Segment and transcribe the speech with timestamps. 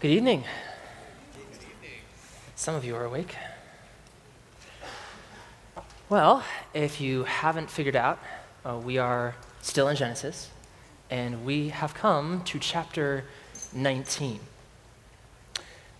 [0.00, 0.44] Good evening.
[2.54, 3.34] Some of you are awake.
[6.08, 8.20] Well, if you haven't figured out,
[8.64, 10.50] uh, we are still in Genesis,
[11.10, 13.24] and we have come to chapter
[13.72, 14.38] 19.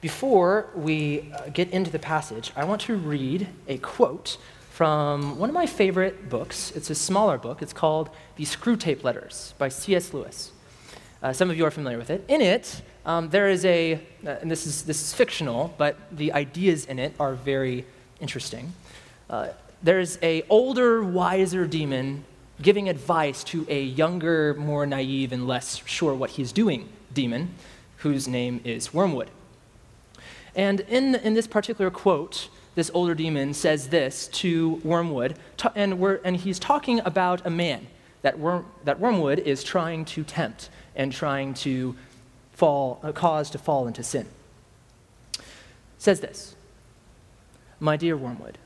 [0.00, 4.38] Before we uh, get into the passage, I want to read a quote
[4.70, 6.70] from one of my favorite books.
[6.76, 7.62] It's a smaller book.
[7.62, 10.14] It's called The Screwtape Letters by C.S.
[10.14, 10.52] Lewis.
[11.20, 12.24] Uh, some of you are familiar with it.
[12.28, 16.32] In it, um, there is a, uh, and this is, this is fictional, but the
[16.34, 17.86] ideas in it are very
[18.20, 18.74] interesting.
[19.30, 19.48] Uh,
[19.82, 22.24] there's a older, wiser demon
[22.60, 27.54] giving advice to a younger, more naive, and less sure what he's doing demon,
[27.98, 29.30] whose name is Wormwood.
[30.54, 35.36] And in, in this particular quote, this older demon says this to Wormwood,
[35.74, 37.86] and, and he's talking about a man
[38.20, 41.96] that, Worm, that Wormwood is trying to tempt and trying to
[42.58, 44.26] fall, uh, cause to fall into sin.
[45.96, 46.56] Says this
[47.78, 48.58] My dear Wormwood,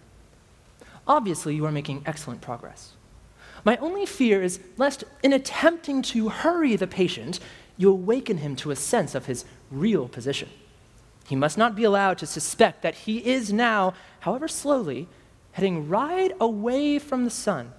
[1.06, 2.94] obviously you are making excellent progress.
[3.64, 7.38] My only fear is lest, in attempting to hurry the patient,
[7.76, 10.48] you awaken him to a sense of his real position.
[11.28, 15.06] He must not be allowed to suspect that he is now, however slowly,
[15.52, 17.72] heading right away from the sun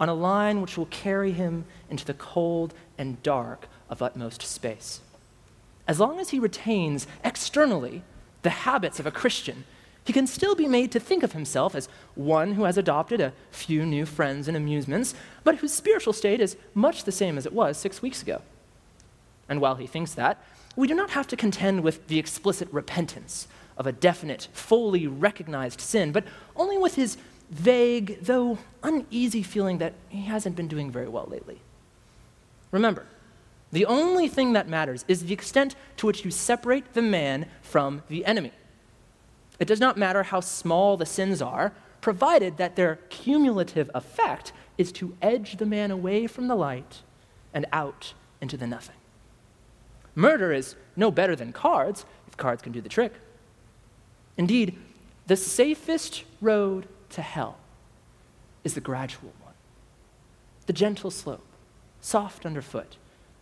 [0.00, 5.00] on a line which will carry him into the cold and dark of utmost space.
[5.90, 8.04] As long as he retains externally
[8.42, 9.64] the habits of a Christian,
[10.04, 13.32] he can still be made to think of himself as one who has adopted a
[13.50, 17.52] few new friends and amusements, but whose spiritual state is much the same as it
[17.52, 18.40] was six weeks ago.
[19.48, 20.40] And while he thinks that,
[20.76, 25.80] we do not have to contend with the explicit repentance of a definite, fully recognized
[25.80, 26.22] sin, but
[26.54, 27.16] only with his
[27.50, 31.58] vague, though uneasy feeling that he hasn't been doing very well lately.
[32.70, 33.06] Remember,
[33.72, 38.02] the only thing that matters is the extent to which you separate the man from
[38.08, 38.52] the enemy.
[39.58, 44.90] It does not matter how small the sins are, provided that their cumulative effect is
[44.92, 47.02] to edge the man away from the light
[47.52, 48.96] and out into the nothing.
[50.14, 53.12] Murder is no better than cards, if cards can do the trick.
[54.36, 54.78] Indeed,
[55.26, 57.58] the safest road to hell
[58.64, 59.54] is the gradual one,
[60.66, 61.46] the gentle slope,
[62.00, 62.96] soft underfoot,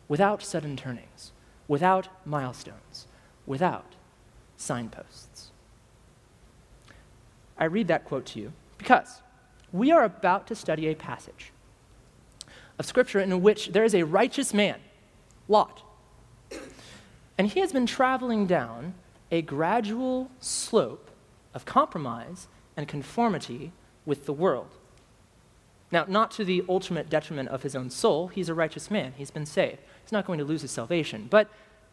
[0.09, 1.33] without sudden turnings,
[1.67, 3.07] without milestones,
[3.47, 3.95] without
[4.57, 5.51] signposts.
[7.59, 9.21] I read that quote to you because
[9.73, 11.53] we are about to study a passage
[12.79, 14.79] of Scripture in which there is a righteous man,
[15.49, 15.83] Lot,
[17.37, 18.95] and he has been traveling down
[19.31, 21.11] a gradual slope
[21.55, 23.73] of compromise and conformity
[24.07, 24.71] with the world.
[25.91, 29.31] Now, not to the ultimate detriment of his own soul, he's a righteous man, he's
[29.31, 29.79] been saved.
[30.09, 31.51] He's not going to lose his salvation, but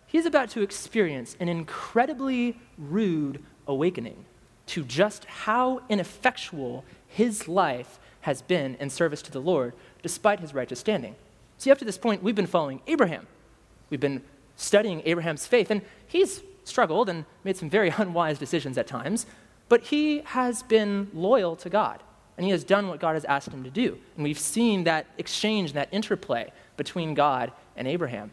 [0.07, 4.23] he's about to experience an incredibly rude awakening
[4.67, 10.53] to just how ineffectual his life has been in service to the Lord, despite his
[10.53, 11.17] righteous standing.
[11.57, 13.27] See, up to this point, we've been following Abraham.
[13.89, 14.21] We've been
[14.55, 19.25] studying Abraham's faith, and he's struggled and made some very unwise decisions at times,
[19.67, 22.01] but he has been loyal to God,
[22.37, 23.97] and he has done what God has asked him to do.
[24.15, 28.31] And we've seen that exchange, that interplay between God and Abraham.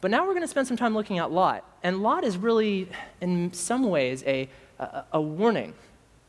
[0.00, 1.64] But now we're going to spend some time looking at Lot.
[1.82, 2.88] And Lot is really,
[3.20, 5.74] in some ways, a, a, a warning.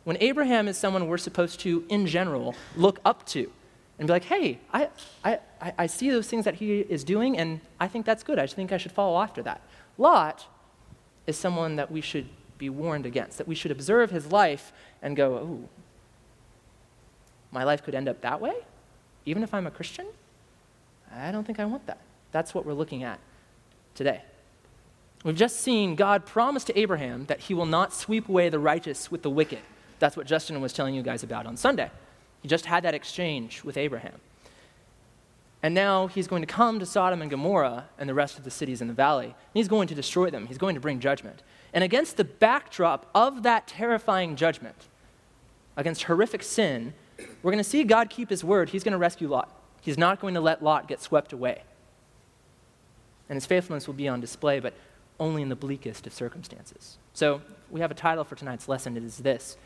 [0.04, 3.52] When Abraham is someone we're supposed to, in general, look up to
[4.00, 4.90] and be like, hey, I,
[5.24, 5.40] I,
[5.78, 8.40] I see those things that he is doing, and I think that's good.
[8.40, 9.62] I think I should follow after that.
[9.98, 10.46] Lot
[11.26, 14.72] is someone that we should be warned against, that we should observe his life
[15.02, 15.70] and go, oh,
[17.52, 18.56] my life could end up that way,
[19.26, 20.08] even if I'm a Christian?
[21.14, 22.00] I don't think I want that.
[22.32, 23.20] That's what we're looking at
[23.96, 24.22] today.
[25.24, 29.10] We've just seen God promise to Abraham that he will not sweep away the righteous
[29.12, 29.60] with the wicked.
[30.00, 31.90] That's what Justin was telling you guys about on Sunday.
[32.42, 34.20] He just had that exchange with Abraham.
[35.64, 38.52] And now he's going to come to Sodom and Gomorrah and the rest of the
[38.52, 39.26] cities in the valley.
[39.26, 40.46] And he's going to destroy them.
[40.46, 41.42] He's going to bring judgment.
[41.74, 44.88] And against the backdrop of that terrifying judgment,
[45.76, 46.94] against horrific sin,
[47.42, 48.70] we're going to see God keep his word.
[48.70, 49.52] He's going to rescue Lot.
[49.82, 51.64] He's not going to let Lot get swept away.
[53.30, 54.74] And his faithfulness will be on display, but
[55.20, 56.98] only in the bleakest of circumstances.
[57.14, 58.96] So we have a title for tonight's lesson.
[58.96, 59.58] It is this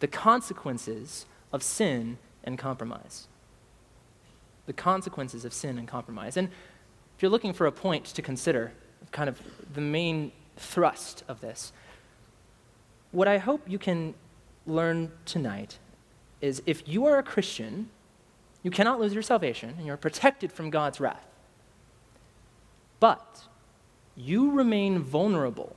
[0.00, 3.28] The Consequences of sin and compromise.
[4.66, 6.36] The consequences of sin and compromise.
[6.36, 8.72] And if you're looking for a point to consider,
[9.10, 9.40] kind of
[9.74, 11.72] the main thrust of this,
[13.10, 14.14] what I hope you can
[14.66, 15.78] learn tonight
[16.40, 17.90] is if you are a Christian,
[18.62, 21.26] you cannot lose your salvation and you're protected from God's wrath.
[23.00, 23.44] But
[24.14, 25.74] you remain vulnerable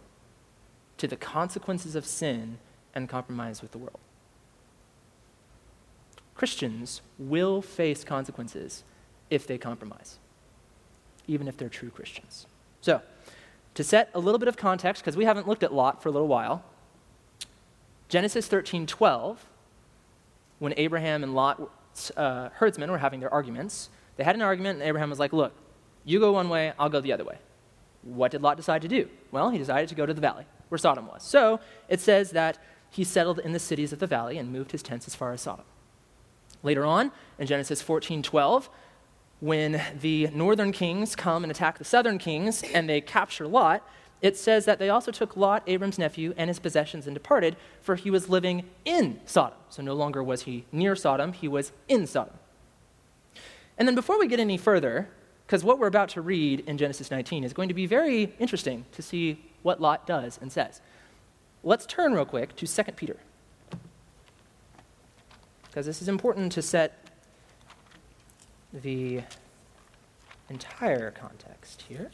[0.98, 2.58] to the consequences of sin
[2.94, 4.00] and compromise with the world.
[6.36, 8.84] Christians will face consequences
[9.30, 10.18] if they compromise,
[11.28, 12.46] even if they're true Christians.
[12.82, 13.02] So,
[13.76, 16.12] to set a little bit of context, because we haven't looked at Lot for a
[16.12, 16.64] little while,
[18.10, 19.46] Genesis 13 12,
[20.60, 24.88] when Abraham and Lot's uh, herdsmen were having their arguments, they had an argument, and
[24.88, 25.54] Abraham was like, Look,
[26.06, 27.38] you go one way, I'll go the other way.
[28.04, 29.10] What did Lot decide to do?
[29.32, 31.24] Well, he decided to go to the valley where Sodom was.
[31.24, 32.58] So it says that
[32.90, 35.42] he settled in the cities of the valley and moved his tents as far as
[35.42, 35.66] Sodom.
[36.62, 38.70] Later on, in Genesis 14 12,
[39.40, 43.86] when the northern kings come and attack the southern kings and they capture Lot,
[44.22, 47.96] it says that they also took Lot, Abram's nephew, and his possessions and departed, for
[47.96, 49.58] he was living in Sodom.
[49.70, 52.36] So no longer was he near Sodom, he was in Sodom.
[53.78, 55.10] And then before we get any further,
[55.46, 58.86] because what we're about to read in Genesis 19 is going to be very interesting
[58.94, 60.82] to see what Lot does and says.
[61.64, 63.18] Let's turn real quick to 2 Peter.
[65.64, 67.08] Because this is important to set
[68.74, 69.22] the
[70.50, 72.12] entire context here.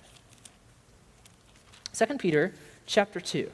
[1.93, 2.53] 2 Peter
[2.85, 3.49] chapter 2.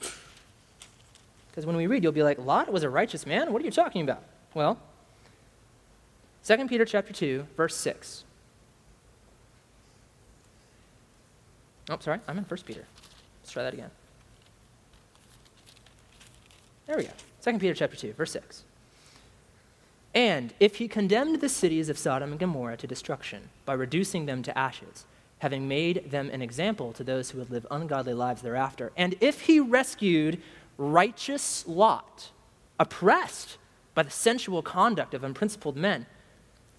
[1.50, 3.52] Because when we read, you'll be like, Lot was a righteous man?
[3.52, 4.22] What are you talking about?
[4.54, 4.78] Well,
[6.50, 8.24] 2 Peter chapter 2, verse 6.
[11.88, 12.84] Oh, sorry, I'm in 1 Peter.
[13.40, 13.90] Let's try that again.
[16.88, 17.10] There we go.
[17.42, 18.64] 2 Peter chapter 2, verse 6.
[20.12, 24.42] And if he condemned the cities of Sodom and Gomorrah to destruction by reducing them
[24.42, 25.04] to ashes,
[25.38, 29.42] having made them an example to those who would live ungodly lives thereafter, and if
[29.42, 30.42] he rescued
[30.78, 32.30] righteous Lot,
[32.80, 33.56] oppressed
[33.94, 36.06] by the sensual conduct of unprincipled men,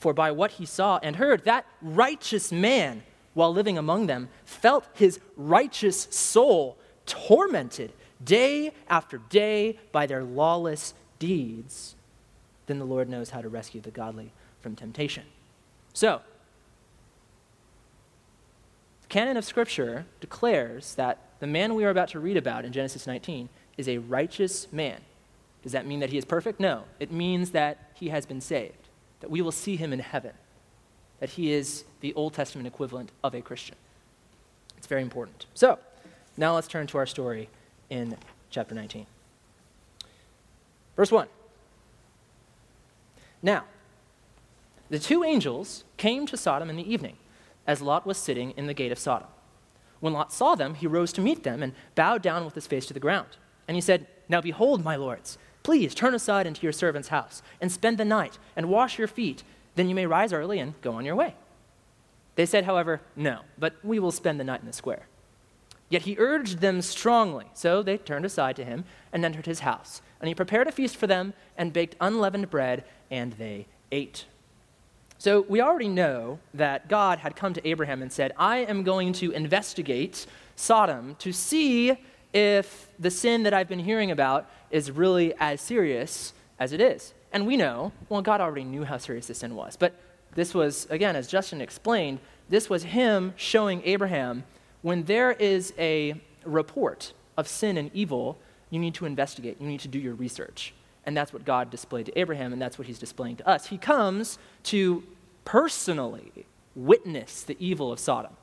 [0.01, 3.03] for by what he saw and heard, that righteous man,
[3.33, 10.93] while living among them, felt his righteous soul tormented day after day by their lawless
[11.17, 11.95] deeds
[12.71, 14.31] then the Lord knows how to rescue the godly
[14.61, 15.23] from temptation.
[15.93, 16.21] So,
[19.01, 22.71] the canon of Scripture declares that the man we are about to read about in
[22.71, 25.01] Genesis 19 is a righteous man.
[25.63, 26.61] Does that mean that he is perfect?
[26.61, 26.85] No.
[26.97, 28.80] It means that he has been saved,
[29.21, 30.33] that we will see him in heaven,
[31.19, 33.75] that he is the Old Testament equivalent of a Christian.
[34.77, 35.45] It's very important.
[35.53, 35.79] So,
[36.37, 37.49] now let's turn to our story
[37.89, 38.17] in
[38.49, 39.05] chapter 19.
[40.95, 41.27] Verse 1.
[43.41, 43.65] Now,
[44.89, 47.15] the two angels came to Sodom in the evening,
[47.65, 49.29] as Lot was sitting in the gate of Sodom.
[49.99, 52.87] When Lot saw them, he rose to meet them and bowed down with his face
[52.87, 53.29] to the ground.
[53.67, 57.71] And he said, Now behold, my lords, please turn aside into your servant's house and
[57.71, 59.43] spend the night and wash your feet.
[59.75, 61.35] Then you may rise early and go on your way.
[62.35, 65.07] They said, however, No, but we will spend the night in the square.
[65.89, 70.01] Yet he urged them strongly, so they turned aside to him and entered his house.
[70.21, 74.25] And he prepared a feast for them and baked unleavened bread and they ate.
[75.17, 79.13] So we already know that God had come to Abraham and said, I am going
[79.13, 80.25] to investigate
[80.55, 81.97] Sodom to see
[82.33, 87.13] if the sin that I've been hearing about is really as serious as it is.
[87.33, 89.75] And we know, well, God already knew how serious the sin was.
[89.75, 89.95] But
[90.35, 92.19] this was, again, as Justin explained,
[92.49, 94.43] this was him showing Abraham
[94.81, 98.37] when there is a report of sin and evil,
[98.69, 100.73] you need to investigate, you need to do your research.
[101.05, 103.67] And that's what God displayed to Abraham, and that's what he's displaying to us.
[103.67, 105.03] He comes to
[105.45, 106.45] personally
[106.75, 108.33] witness the evil of Sodom.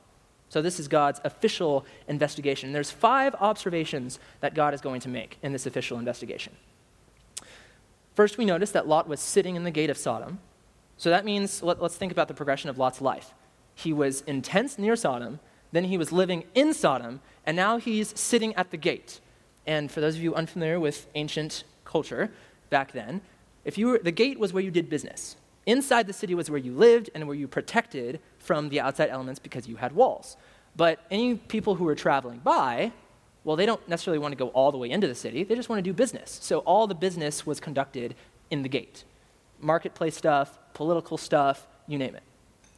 [0.49, 2.73] So, this is God's official investigation.
[2.73, 6.55] There's five observations that God is going to make in this official investigation.
[8.15, 10.39] First, we notice that Lot was sitting in the gate of Sodom.
[10.97, 13.35] So, that means let, us think about the progression of Lot's life.
[13.75, 15.39] He was intense near Sodom,
[15.71, 19.21] then he was living in Sodom, and now he's sitting at the gate.
[19.67, 22.31] And for those of you unfamiliar with ancient culture,
[22.71, 23.21] back then,
[23.65, 25.37] if you were, the gate was where you did business.
[25.67, 29.39] Inside the city was where you lived and where you protected from the outside elements
[29.39, 30.37] because you had walls.
[30.77, 32.93] But any people who were traveling by,
[33.45, 35.45] well, they don't necessarily want to go all the way into the city.
[35.45, 36.39] They just want to do business.
[36.43, 38.15] So all the business was conducted
[38.51, 39.05] in the gate.
[39.61, 42.23] Marketplace stuff, political stuff, you name it,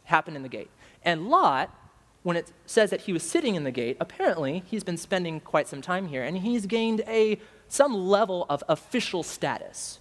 [0.04, 0.70] happened in the gate.
[1.04, 1.74] And Lot,
[2.22, 5.68] when it says that he was sitting in the gate, apparently he's been spending quite
[5.68, 7.38] some time here, and he's gained a
[7.68, 10.00] some level of official status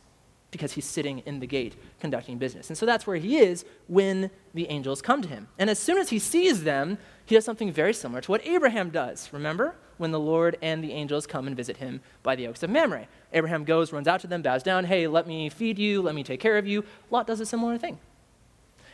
[0.51, 2.69] because he's sitting in the gate conducting business.
[2.69, 5.47] And so that's where he is when the angels come to him.
[5.57, 8.89] And as soon as he sees them, he does something very similar to what Abraham
[8.89, 9.29] does.
[9.31, 9.75] Remember?
[9.97, 13.07] When the Lord and the angels come and visit him by the oaks of Mamre.
[13.33, 16.23] Abraham goes, runs out to them, bows down, hey, let me feed you, let me
[16.23, 16.85] take care of you.
[17.11, 17.99] Lot does a similar thing.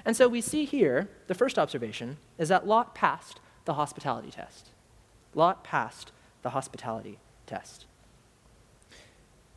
[0.04, 4.70] And so we see here, the first observation is that Lot passed the hospitality test.
[5.34, 7.86] Lot passed the hospitality test.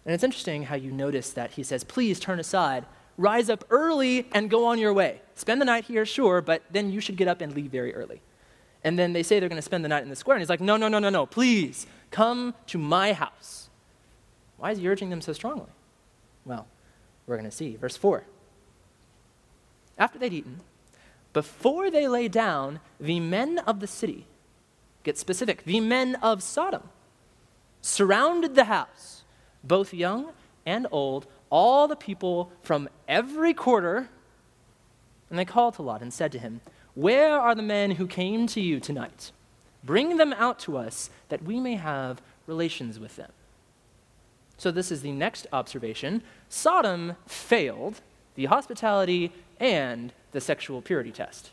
[0.04, 2.86] And it's interesting how you notice that he says, Please turn aside,
[3.16, 5.20] rise up early, and go on your way.
[5.34, 8.22] Spend the night here, sure, but then you should get up and leave very early.
[8.84, 10.36] And then they say they're going to spend the night in the square.
[10.36, 13.68] And he's like, No, no, no, no, no, please come to my house.
[14.56, 15.70] Why is he urging them so strongly?
[16.44, 16.66] Well,
[17.26, 17.76] we're going to see.
[17.76, 18.24] Verse 4.
[19.98, 20.60] After they'd eaten,
[21.32, 24.26] before they lay down, the men of the city,
[25.02, 26.88] get specific, the men of Sodom,
[27.80, 29.17] surrounded the house,
[29.64, 30.32] both young
[30.64, 34.08] and old, all the people from every quarter.
[35.30, 36.60] And they called to Lot and said to him,
[36.94, 39.32] Where are the men who came to you tonight?
[39.84, 43.30] Bring them out to us that we may have relations with them.
[44.56, 46.22] So, this is the next observation.
[46.48, 48.00] Sodom failed
[48.34, 51.50] the hospitality and the sexual purity test.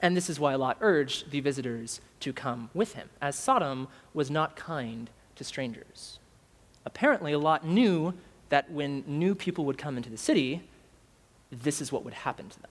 [0.00, 4.30] And this is why Lot urged the visitors to come with him, as Sodom was
[4.30, 6.18] not kind to strangers.
[6.84, 8.14] Apparently, a Lot knew
[8.48, 10.62] that when new people would come into the city,
[11.50, 12.70] this is what would happen to them.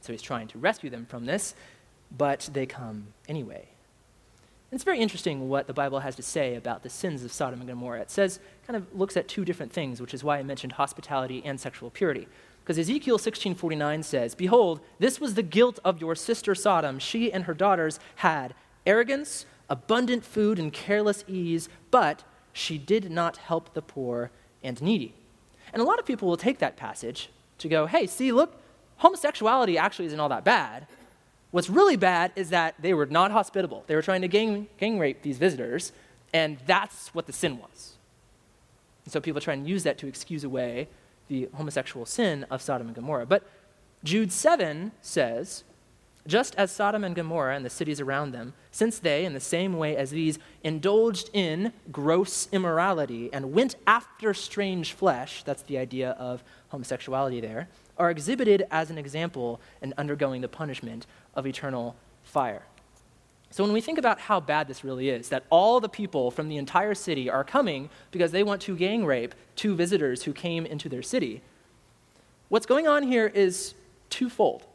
[0.00, 1.54] So he's trying to rescue them from this,
[2.16, 3.68] but they come anyway.
[4.70, 7.68] It's very interesting what the Bible has to say about the sins of Sodom and
[7.68, 8.02] Gomorrah.
[8.02, 11.42] It says, kind of looks at two different things, which is why I mentioned hospitality
[11.44, 12.28] and sexual purity.
[12.62, 16.98] Because Ezekiel 16:49 says, "Behold, this was the guilt of your sister Sodom.
[16.98, 18.54] She and her daughters had
[18.86, 24.30] arrogance, abundant food, and careless ease, but she did not help the poor
[24.62, 25.14] and needy."
[25.72, 28.60] And a lot of people will take that passage to go, "Hey, see, look,
[28.98, 30.86] homosexuality actually isn't all that bad."
[31.50, 33.84] What's really bad is that they were not hospitable.
[33.86, 35.92] They were trying to gang, gang rape these visitors,
[36.32, 37.96] and that's what the sin was.
[39.04, 40.88] And so people try and use that to excuse away
[41.28, 43.24] the homosexual sin of Sodom and Gomorrah.
[43.24, 43.44] But
[44.04, 45.64] Jude 7 says,
[46.28, 49.78] just as Sodom and Gomorrah and the cities around them, since they, in the same
[49.78, 56.10] way as these, indulged in gross immorality and went after strange flesh, that's the idea
[56.10, 62.62] of homosexuality there, are exhibited as an example and undergoing the punishment of eternal fire.
[63.50, 66.50] So, when we think about how bad this really is, that all the people from
[66.50, 70.66] the entire city are coming because they want to gang rape two visitors who came
[70.66, 71.40] into their city,
[72.50, 73.72] what's going on here is
[74.10, 74.67] twofold.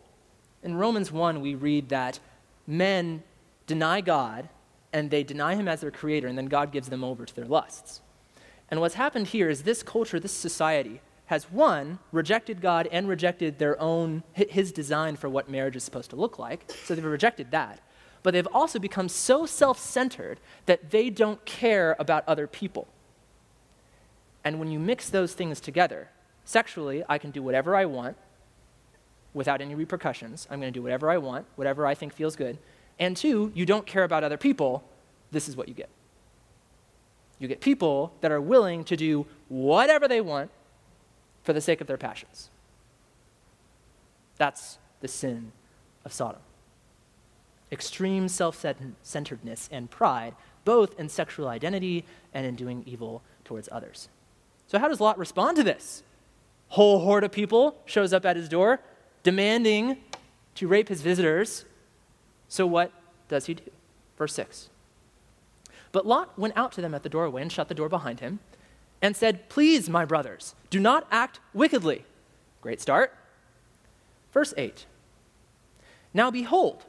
[0.64, 2.20] In Romans 1, we read that
[2.66, 3.22] men
[3.68, 4.50] deny God
[4.94, 7.46] and they deny him as their creator, and then God gives them over to their
[7.46, 8.02] lusts.
[8.70, 13.58] And what's happened here is this culture, this society, has one, rejected God and rejected
[13.58, 16.72] their own, his design for what marriage is supposed to look like.
[16.86, 17.80] So they've rejected that.
[18.22, 22.88] But they've also become so self centered that they don't care about other people.
[24.44, 26.10] And when you mix those things together,
[26.46, 28.16] sexually, I can do whatever I want
[29.34, 30.48] without any repercussions.
[30.50, 32.58] I'm going to do whatever I want, whatever I think feels good.
[33.00, 34.84] And two, you don't care about other people.
[35.32, 35.90] This is what you get.
[37.40, 40.52] You get people that are willing to do whatever they want
[41.44, 42.50] for the sake of their passions.
[44.38, 45.52] That's the sin
[46.06, 46.42] of Sodom.
[47.72, 48.64] Extreme self
[49.02, 54.10] centeredness and pride, both in sexual identity and in doing evil towards others.
[54.68, 56.04] So, how does Lot respond to this?
[56.70, 58.80] Whole horde of people shows up at his door
[59.24, 59.98] demanding
[60.56, 61.66] to rape his visitors.
[62.48, 62.92] So, what
[63.30, 63.64] does he do?
[64.18, 64.70] Verse 6.
[65.92, 68.40] But Lot went out to them at the doorway and shut the door behind him
[69.02, 72.06] and said, Please, my brothers, do not act wickedly.
[72.62, 73.14] Great start.
[74.32, 74.86] Verse 8
[76.14, 76.86] Now behold,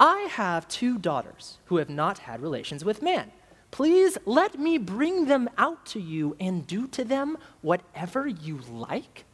[0.00, 3.30] I have two daughters who have not had relations with man.
[3.70, 9.24] Please let me bring them out to you and do to them whatever you like.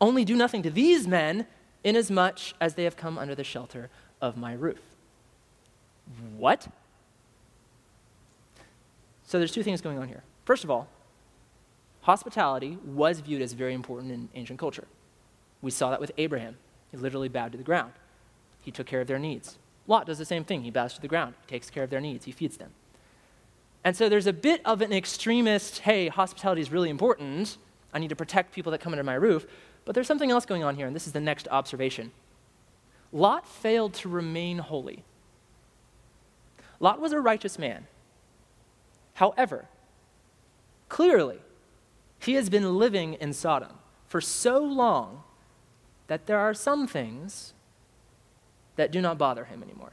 [0.00, 1.46] Only do nothing to these men,
[1.84, 4.80] inasmuch as they have come under the shelter of my roof.
[6.36, 6.68] What?
[9.24, 10.22] So there's two things going on here.
[10.44, 10.88] First of all,
[12.02, 14.86] hospitality was viewed as very important in ancient culture.
[15.62, 16.56] We saw that with Abraham.
[16.90, 17.92] He literally bowed to the ground.
[18.60, 19.58] He took care of their needs.
[19.86, 20.62] Lot does the same thing.
[20.62, 22.70] He bows to the ground, he takes care of their needs, he feeds them.
[23.82, 27.56] And so there's a bit of an extremist, hey, hospitality is really important.
[27.92, 29.46] I need to protect people that come under my roof.
[29.84, 32.12] But there's something else going on here, and this is the next observation.
[33.12, 35.04] Lot failed to remain holy.
[36.78, 37.86] Lot was a righteous man.
[39.14, 39.66] However,
[40.88, 41.38] clearly,
[42.18, 43.72] he has been living in Sodom
[44.06, 45.22] for so long
[46.06, 47.52] that there are some things
[48.76, 49.92] that do not bother him anymore.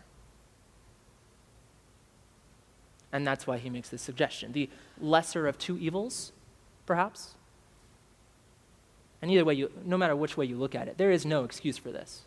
[3.12, 4.51] And that's why he makes this suggestion.
[4.51, 6.32] The lesser of two evils,
[6.86, 7.37] perhaps.
[9.22, 11.44] And either way, you, no matter which way you look at it, there is no
[11.44, 12.22] excuse for this.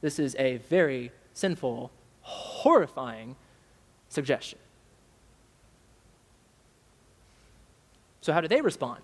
[0.00, 1.90] This is a very sinful,
[2.22, 3.36] horrifying
[4.08, 4.58] suggestion.
[8.20, 9.02] So, how do they respond?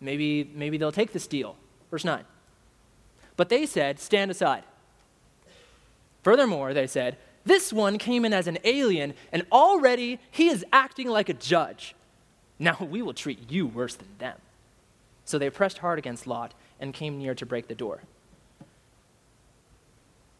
[0.00, 1.56] Maybe, maybe they'll take this deal.
[1.90, 2.24] Verse 9.
[3.36, 4.64] But they said, Stand aside.
[6.22, 11.08] Furthermore, they said, This one came in as an alien, and already he is acting
[11.08, 11.94] like a judge.
[12.58, 14.38] Now we will treat you worse than them.
[15.24, 18.00] So they pressed hard against Lot and came near to break the door.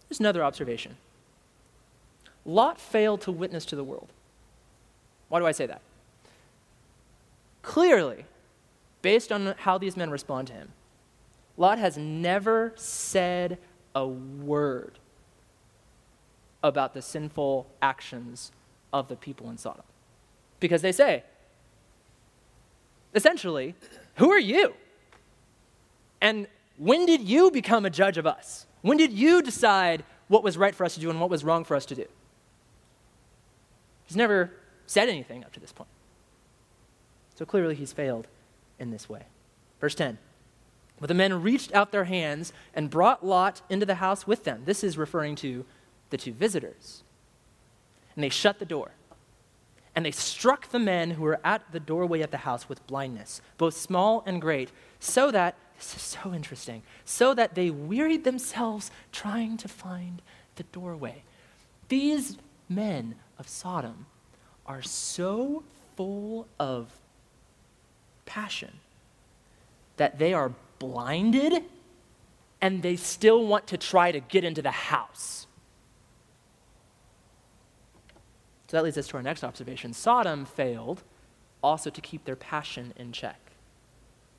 [0.08, 0.96] There's another observation
[2.44, 4.08] Lot failed to witness to the world.
[5.28, 5.80] Why do I say that?
[7.62, 8.26] Clearly,
[9.00, 10.72] based on how these men respond to him,
[11.56, 13.58] Lot has never said
[13.94, 14.98] a word
[16.62, 18.52] about the sinful actions
[18.92, 19.84] of the people in Sodom.
[20.60, 21.24] Because they say,
[23.14, 23.74] essentially,
[24.16, 24.74] who are you?
[26.20, 26.46] And
[26.78, 28.66] when did you become a judge of us?
[28.82, 31.64] When did you decide what was right for us to do and what was wrong
[31.64, 32.06] for us to do?
[34.06, 34.50] He's never
[34.86, 35.88] said anything up to this point.
[37.34, 38.26] So clearly he's failed
[38.78, 39.22] in this way.
[39.80, 40.18] Verse 10
[41.00, 44.62] But the men reached out their hands and brought Lot into the house with them.
[44.64, 45.64] This is referring to
[46.10, 47.02] the two visitors.
[48.14, 48.92] And they shut the door.
[49.96, 53.40] And they struck the men who were at the doorway of the house with blindness,
[53.58, 58.90] both small and great, so that, this is so interesting, so that they wearied themselves
[59.12, 60.20] trying to find
[60.56, 61.22] the doorway.
[61.88, 64.06] These men of Sodom
[64.66, 65.62] are so
[65.96, 66.90] full of
[68.26, 68.80] passion
[69.96, 71.64] that they are blinded
[72.60, 75.46] and they still want to try to get into the house.
[78.74, 79.92] That leads us to our next observation.
[79.92, 81.04] Sodom failed
[81.62, 83.38] also to keep their passion in check.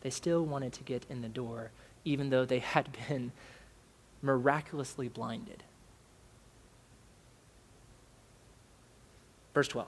[0.01, 1.71] They still wanted to get in the door,
[2.03, 3.31] even though they had been
[4.21, 5.63] miraculously blinded.
[9.53, 9.87] Verse 12.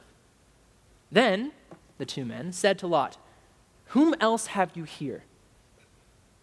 [1.11, 1.51] Then
[1.97, 3.17] the two men said to Lot,
[3.87, 5.25] Whom else have you here?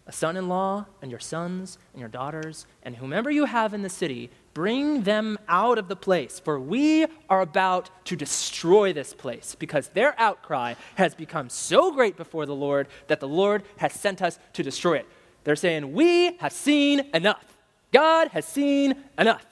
[0.05, 3.81] A son in law, and your sons, and your daughters, and whomever you have in
[3.81, 9.13] the city, bring them out of the place, for we are about to destroy this
[9.13, 13.93] place, because their outcry has become so great before the Lord that the Lord has
[13.93, 15.05] sent us to destroy it.
[15.43, 17.45] They're saying, We have seen enough.
[17.91, 19.45] God has seen enough.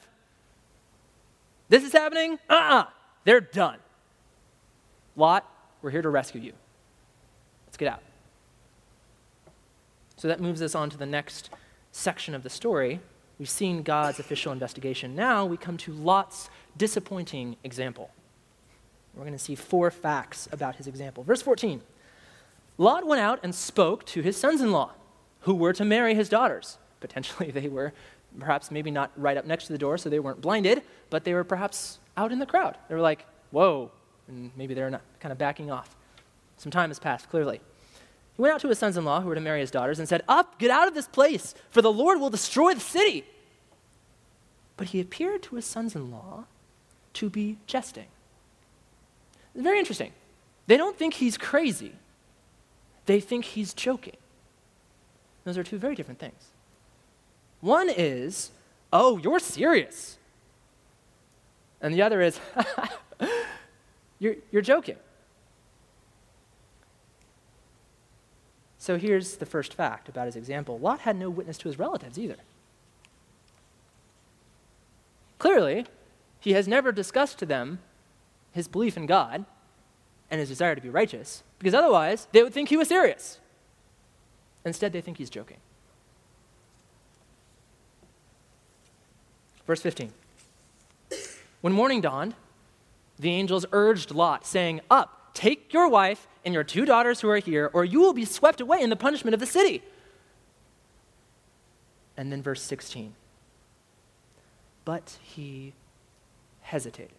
[1.69, 2.39] This is happening?
[2.49, 2.79] Uh uh-uh.
[2.79, 2.85] uh
[3.25, 3.79] they're done.
[5.15, 5.47] Lot,
[5.81, 6.53] we're here to rescue you.
[7.67, 8.01] Let's get out.
[10.15, 11.49] So that moves us on to the next
[11.91, 13.01] section of the story.
[13.39, 15.15] We've seen God's official investigation.
[15.15, 18.12] Now we come to Lot's disappointing example.
[19.13, 21.24] We're going to see four facts about his example.
[21.24, 21.82] Verse 14
[22.78, 24.91] Lot went out and spoke to his sons in law,
[25.41, 26.78] who were to marry his daughters.
[27.00, 27.93] Potentially, they were
[28.39, 31.34] perhaps maybe not right up next to the door, so they weren't blinded, but they
[31.34, 32.78] were perhaps out in the crowd.
[32.89, 33.91] They were like, whoa,
[34.28, 35.96] and maybe they're not kind of backing off.
[36.58, 37.62] Some time has passed, clearly.
[38.36, 40.10] He went out to his sons in law, who were to marry his daughters, and
[40.10, 43.26] said, Up, get out of this place, for the Lord will destroy the city.
[44.76, 46.46] But he appeared to his sons in law
[47.13, 48.08] to be jesting.
[49.54, 50.13] It's very interesting.
[50.65, 51.93] They don't think he's crazy,
[53.06, 54.17] they think he's joking.
[55.43, 56.41] Those are two very different things.
[57.60, 58.52] One is,
[58.93, 60.17] Oh, you're serious.
[61.82, 62.39] And the other is,
[64.19, 64.96] you're, you're joking.
[68.84, 72.19] So here's the first fact about his example Lot had no witness to his relatives
[72.19, 72.36] either.
[75.39, 75.86] Clearly,
[76.41, 77.80] he has never discussed to them
[78.52, 79.46] his belief in God
[80.30, 83.39] and his desire to be righteous, because otherwise they would think he was serious.
[84.65, 85.60] Instead, they think he's joking.
[89.65, 90.12] Verse 15.
[91.62, 92.36] When morning dawned,
[93.17, 97.38] the angels urged Lot, saying, Up, take your wife and your two daughters who are
[97.38, 99.82] here, or you will be swept away in the punishment of the city.
[102.17, 103.13] And then verse 16.
[104.86, 105.73] But he
[106.62, 107.12] hesitated.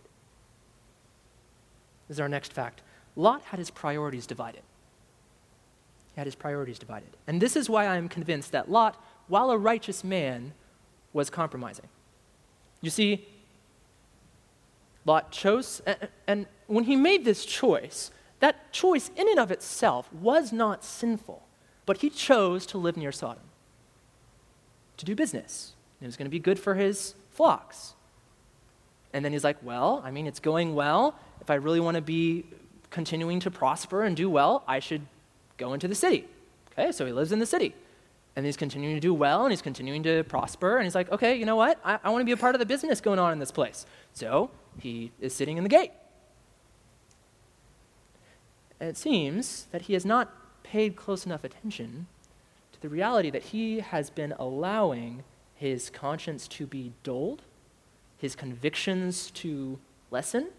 [2.08, 2.82] This is our next fact.
[3.16, 4.62] Lot had his priorities divided.
[6.14, 7.08] He had his priorities divided.
[7.26, 10.52] And this is why I am convinced that Lot, while a righteous man,
[11.12, 11.88] was compromising.
[12.80, 13.26] You see,
[15.06, 15.82] Lot chose,
[16.26, 18.10] and when he made this choice,
[18.44, 21.42] that choice in and of itself was not sinful,
[21.86, 23.42] but he chose to live near Sodom,
[24.98, 25.72] to do business.
[26.02, 27.94] It was going to be good for his flocks.
[29.14, 31.18] And then he's like, well, I mean, it's going well.
[31.40, 32.44] If I really want to be
[32.90, 35.06] continuing to prosper and do well, I should
[35.56, 36.28] go into the city.
[36.72, 37.74] Okay, so he lives in the city.
[38.36, 40.76] And he's continuing to do well and he's continuing to prosper.
[40.76, 41.80] And he's like, okay, you know what?
[41.82, 43.86] I, I want to be a part of the business going on in this place.
[44.12, 45.92] So he is sitting in the gate.
[48.84, 52.06] And it seems that he has not paid close enough attention
[52.70, 57.40] to the reality that he has been allowing his conscience to be dulled,
[58.18, 59.78] his convictions to
[60.10, 60.50] lessen,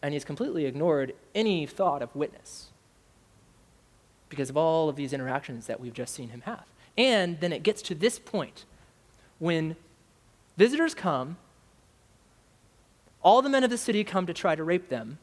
[0.00, 2.68] and he's completely ignored any thought of witness
[4.30, 6.64] because of all of these interactions that we've just seen him have.
[6.96, 8.64] And then it gets to this point
[9.38, 9.76] when
[10.56, 11.36] visitors come,
[13.22, 15.18] all the men of the city come to try to rape them.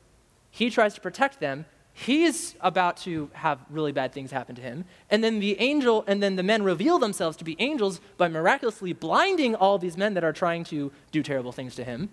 [0.51, 1.65] He tries to protect them.
[1.93, 4.85] He's about to have really bad things happen to him.
[5.09, 8.93] And then the angel, and then the men reveal themselves to be angels by miraculously
[8.93, 12.09] blinding all these men that are trying to do terrible things to him.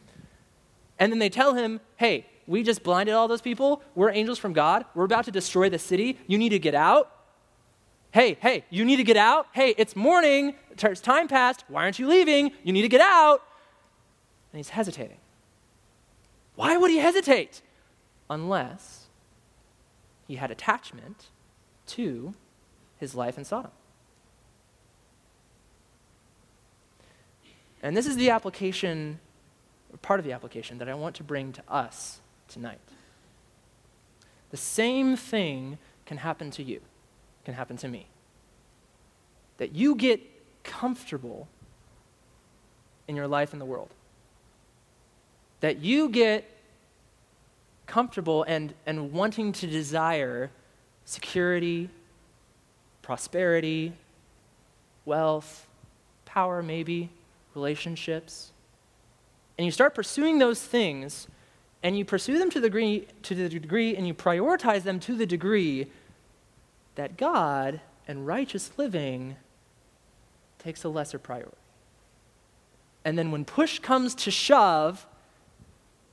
[0.98, 3.82] And then they tell him, hey, we just blinded all those people.
[3.94, 4.84] We're angels from God.
[4.94, 6.18] We're about to destroy the city.
[6.26, 7.12] You need to get out.
[8.10, 9.46] Hey, hey, you need to get out.
[9.52, 10.54] Hey, it's morning.
[10.70, 11.64] It's time passed.
[11.68, 12.52] Why aren't you leaving?
[12.64, 13.42] You need to get out.
[14.52, 15.18] And he's hesitating.
[16.56, 17.62] Why would he hesitate?
[18.30, 19.06] Unless
[20.26, 21.26] he had attachment
[21.86, 22.34] to
[22.98, 23.70] his life in Sodom.
[27.82, 29.20] And this is the application,
[30.02, 32.80] part of the application that I want to bring to us tonight.
[34.50, 36.80] The same thing can happen to you,
[37.44, 38.06] can happen to me.
[39.58, 40.20] That you get
[40.64, 41.48] comfortable
[43.06, 43.90] in your life in the world.
[45.60, 46.44] That you get
[47.88, 50.50] comfortable and, and wanting to desire
[51.04, 51.90] security,
[53.02, 53.92] prosperity,
[55.04, 55.66] wealth,
[56.24, 57.10] power, maybe,
[57.54, 58.52] relationships.
[59.56, 61.26] And you start pursuing those things
[61.82, 65.16] and you pursue them to the degree, to the degree and you prioritize them to
[65.16, 65.90] the degree
[66.94, 69.36] that God and righteous living
[70.58, 71.56] takes a lesser priority.
[73.04, 75.06] And then when push comes to shove,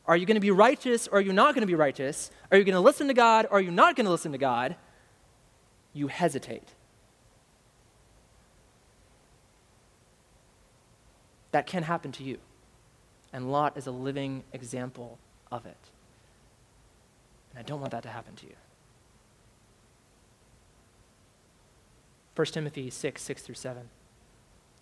[0.07, 2.29] are you going to be righteous or are you not going to be righteous?
[2.51, 4.37] Are you going to listen to God or are you not going to listen to
[4.37, 4.75] God?
[5.93, 6.67] You hesitate.
[11.51, 12.37] That can happen to you.
[13.33, 15.17] And Lot is a living example
[15.51, 15.77] of it.
[17.51, 18.55] And I don't want that to happen to you.
[22.35, 23.89] 1 Timothy 6, 6 through 7.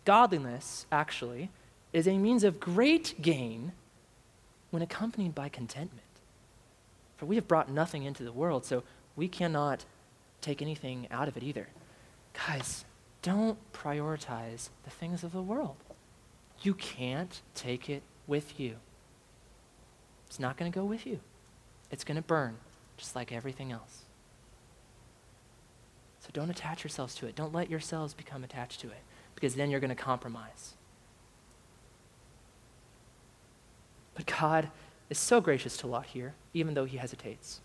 [0.06, 1.50] Godliness, actually,
[1.94, 3.74] is a means of great gain
[4.74, 6.02] when accompanied by contentment.
[7.16, 8.82] For we have brought nothing into the world, so
[9.16, 9.86] we cannot
[10.42, 11.68] take anything out of it either.
[12.48, 12.84] Guys,
[13.22, 15.76] don't prioritize the things of the world.
[16.64, 18.78] You can't take it with you.
[20.26, 21.20] It's not going to go with you.
[21.92, 22.58] It's going to burn,
[22.98, 24.06] just like everything else.
[26.22, 27.36] So don't attach yourselves to it.
[27.36, 29.04] Don't let yourselves become attached to it,
[29.36, 30.74] because then you're going to compromise.
[34.16, 34.70] But God
[35.10, 37.62] is so gracious to Lot here, even though he hesitates.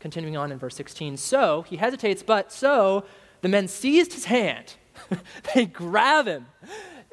[0.00, 1.16] Continuing on in verse 16.
[1.16, 3.04] So he hesitates, but so
[3.40, 4.74] the men seized his hand.
[5.54, 6.46] they grab him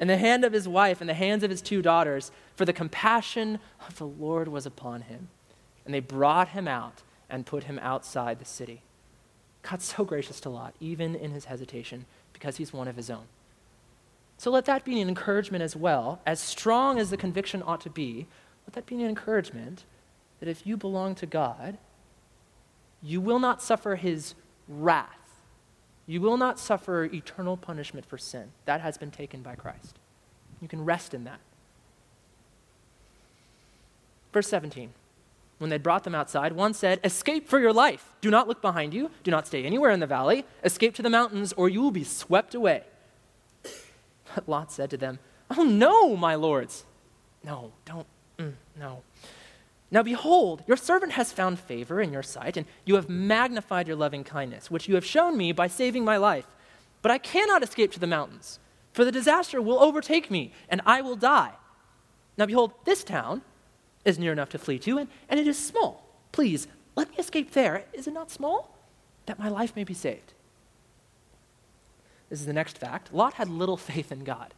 [0.00, 2.72] and the hand of his wife and the hands of his two daughters, for the
[2.72, 5.28] compassion of the Lord was upon him.
[5.84, 8.82] And they brought him out and put him outside the city.
[9.62, 13.24] God's so gracious to Lot, even in his hesitation, because he's one of his own.
[14.40, 16.20] So let that be an encouragement as well.
[16.24, 18.26] As strong as the conviction ought to be,
[18.66, 19.84] let that be an encouragement
[20.38, 21.76] that if you belong to God,
[23.02, 24.34] you will not suffer his
[24.66, 25.20] wrath
[26.10, 28.50] you will not suffer eternal punishment for sin.
[28.64, 29.96] That has been taken by Christ.
[30.60, 31.38] You can rest in that.
[34.32, 34.92] Verse 17.
[35.58, 38.12] When they brought them outside, one said, Escape for your life.
[38.22, 39.12] Do not look behind you.
[39.22, 40.44] Do not stay anywhere in the valley.
[40.64, 42.82] Escape to the mountains, or you will be swept away.
[44.34, 45.18] But Lot said to them,
[45.56, 46.84] Oh, no, my lords.
[47.44, 48.06] No, don't,
[48.38, 49.02] mm, no.
[49.90, 53.96] Now behold, your servant has found favor in your sight, and you have magnified your
[53.96, 56.46] loving kindness, which you have shown me by saving my life.
[57.02, 58.60] But I cannot escape to the mountains,
[58.92, 61.52] for the disaster will overtake me, and I will die.
[62.36, 63.42] Now behold, this town
[64.04, 66.04] is near enough to flee to, and, and it is small.
[66.30, 67.84] Please, let me escape there.
[67.92, 68.76] Is it not small?
[69.26, 70.34] That my life may be saved.
[72.30, 73.12] This is the next fact.
[73.12, 74.54] Lot had little faith in God.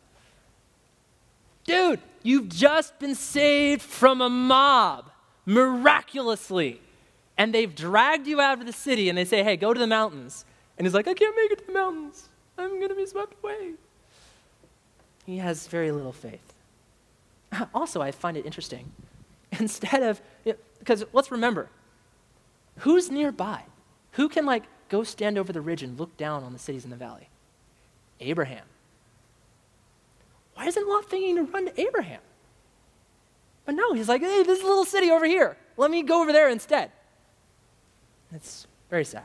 [1.64, 5.10] Dude, you've just been saved from a mob
[5.46, 6.80] miraculously.
[7.38, 9.86] And they've dragged you out of the city and they say, hey, go to the
[9.86, 10.44] mountains.
[10.76, 12.28] And he's like, I can't make it to the mountains.
[12.58, 13.72] I'm going to be swept away.
[15.24, 16.52] He has very little faith.
[17.74, 18.92] Also, I find it interesting.
[19.60, 20.22] Instead of,
[20.78, 21.68] because let's remember,
[22.78, 23.64] who's nearby?
[24.12, 26.90] Who can, like, go stand over the ridge and look down on the cities in
[26.90, 27.28] the valley?
[28.22, 28.64] Abraham.
[30.54, 32.20] Why isn't Lot thinking to run to Abraham?
[33.64, 35.56] But no, he's like, hey, this little city over here.
[35.76, 36.90] Let me go over there instead.
[38.32, 39.24] It's very sad.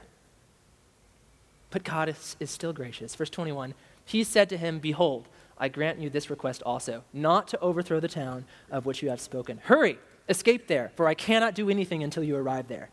[1.69, 3.15] But God is, is still gracious.
[3.15, 3.73] Verse 21
[4.05, 8.07] He said to him, Behold, I grant you this request also, not to overthrow the
[8.07, 9.59] town of which you have spoken.
[9.63, 9.97] Hurry,
[10.29, 12.89] escape there, for I cannot do anything until you arrive there.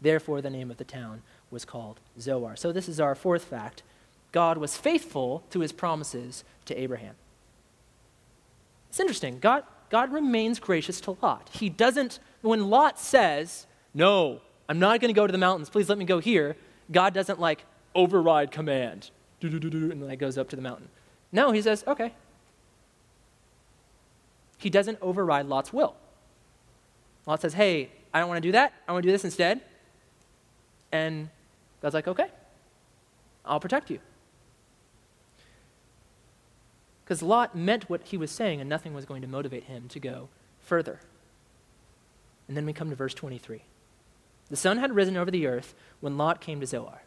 [0.00, 2.56] Therefore, the name of the town was called Zoar.
[2.56, 3.82] So, this is our fourth fact
[4.32, 7.14] God was faithful to his promises to Abraham.
[8.88, 9.38] It's interesting.
[9.38, 11.48] God, God remains gracious to Lot.
[11.52, 15.88] He doesn't, when Lot says, No, I'm not going to go to the mountains, please
[15.88, 16.56] let me go here,
[16.90, 17.64] God doesn't like
[17.94, 19.10] override command,
[19.42, 20.88] and like goes up to the mountain.
[21.32, 22.12] No, he says, Okay.
[24.58, 25.94] He doesn't override Lot's will.
[27.26, 28.74] Lot says, Hey, I don't want to do that.
[28.86, 29.60] I want to do this instead.
[30.92, 31.30] And
[31.80, 32.26] God's like, Okay,
[33.44, 34.00] I'll protect you.
[37.10, 39.98] Because Lot meant what he was saying, and nothing was going to motivate him to
[39.98, 40.28] go
[40.60, 41.00] further.
[42.46, 43.62] And then we come to verse 23.
[44.48, 47.02] The sun had risen over the earth when Lot came to Zoar.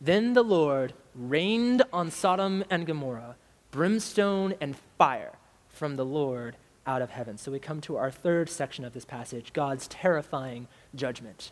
[0.00, 3.34] Then the Lord rained on Sodom and Gomorrah
[3.72, 5.32] brimstone and fire
[5.68, 6.54] from the Lord
[6.86, 7.36] out of heaven.
[7.36, 11.50] So we come to our third section of this passage God's terrifying judgment.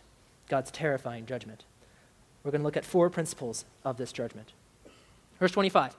[0.48, 1.64] God's terrifying judgment.
[2.44, 4.52] We're going to look at four principles of this judgment.
[5.40, 5.96] Verse 25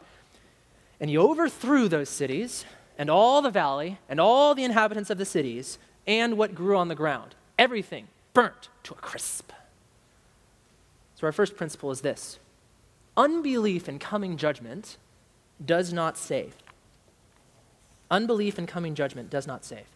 [1.03, 2.63] and he overthrew those cities,
[2.97, 6.87] and all the valley, and all the inhabitants of the cities, and what grew on
[6.87, 7.35] the ground.
[7.59, 9.51] Everything burnt to a crisp.
[11.15, 12.39] So, our first principle is this
[13.17, 14.95] unbelief in coming judgment
[15.65, 16.55] does not save.
[18.09, 19.87] Unbelief in coming judgment does not save.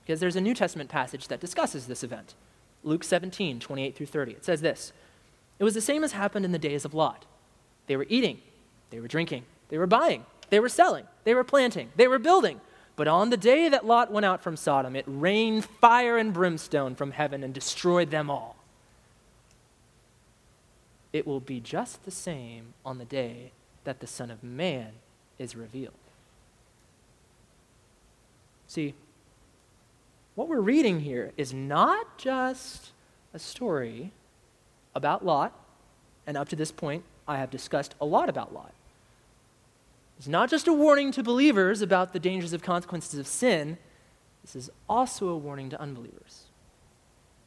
[0.00, 2.32] Because there's a New Testament passage that discusses this event
[2.82, 4.32] Luke 17, 28 through 30.
[4.32, 4.94] It says this
[5.58, 7.26] It was the same as happened in the days of Lot.
[7.86, 8.38] They were eating,
[8.88, 12.60] they were drinking they were buying, they were selling, they were planting, they were building.
[12.94, 16.94] But on the day that Lot went out from Sodom, it rained fire and brimstone
[16.94, 18.56] from heaven and destroyed them all.
[21.10, 23.52] It will be just the same on the day
[23.84, 24.92] that the Son of Man
[25.38, 25.94] is revealed.
[28.66, 28.92] See,
[30.34, 32.90] what we're reading here is not just
[33.32, 34.12] a story
[34.94, 35.58] about Lot,
[36.26, 38.74] and up to this point, I have discussed a lot about Lot.
[40.18, 43.78] It's not just a warning to believers about the dangers of consequences of sin,
[44.42, 46.46] this is also a warning to unbelievers.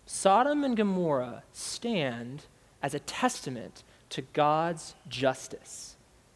[0.06, 2.46] Sodom and Gomorrah stand
[2.82, 5.96] as a testament to God's justice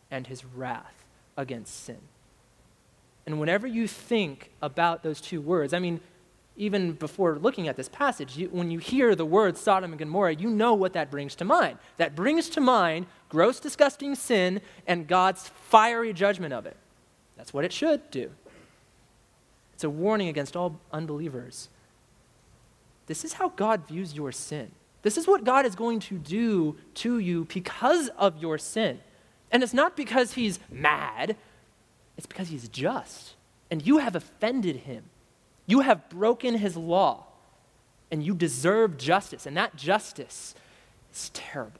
[0.09, 1.05] and his wrath
[1.37, 1.99] against sin.
[3.25, 6.01] And whenever you think about those two words, I mean,
[6.57, 10.35] even before looking at this passage, you, when you hear the word Sodom and Gomorrah,
[10.35, 11.77] you know what that brings to mind.
[11.97, 16.75] That brings to mind gross, disgusting sin and God's fiery judgment of it.
[17.37, 18.31] That's what it should do.
[19.73, 21.69] It's a warning against all unbelievers.
[23.05, 24.71] This is how God views your sin.
[25.01, 28.99] This is what God is going to do to you because of your sin.
[29.51, 31.37] And it's not because he's mad,
[32.17, 33.35] it's because he's just.
[33.71, 35.05] And you have offended him.
[35.65, 37.27] You have broken his law
[38.11, 40.55] and you deserve justice, and that justice
[41.13, 41.79] is terrible.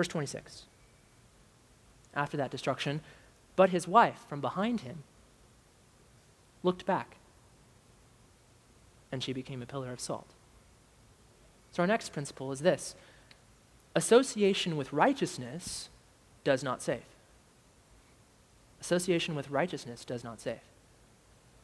[0.00, 0.64] Verse 26.
[2.14, 3.02] After that destruction,
[3.54, 5.02] but his wife from behind him
[6.62, 7.18] looked back,
[9.12, 10.30] and she became a pillar of salt.
[11.70, 12.94] So, our next principle is this
[13.94, 15.90] association with righteousness
[16.44, 17.04] does not save.
[18.80, 20.62] Association with righteousness does not save.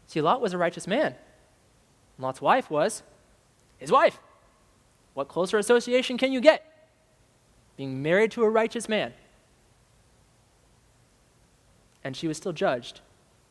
[0.08, 1.14] See, Lot was a righteous man.
[2.18, 3.02] Lot's wife was
[3.78, 4.18] his wife.
[5.14, 6.75] What closer association can you get?
[7.76, 9.12] Being married to a righteous man.
[12.02, 13.00] And she was still judged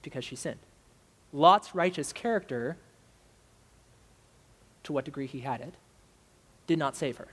[0.01, 0.59] because she sinned.
[1.33, 2.77] Lot's righteous character,
[4.83, 5.73] to what degree he had it,
[6.65, 7.27] did not save her.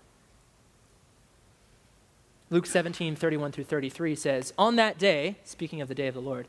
[2.51, 6.21] Luke 17, 31 through 33 says, On that day, speaking of the day of the
[6.21, 6.49] Lord,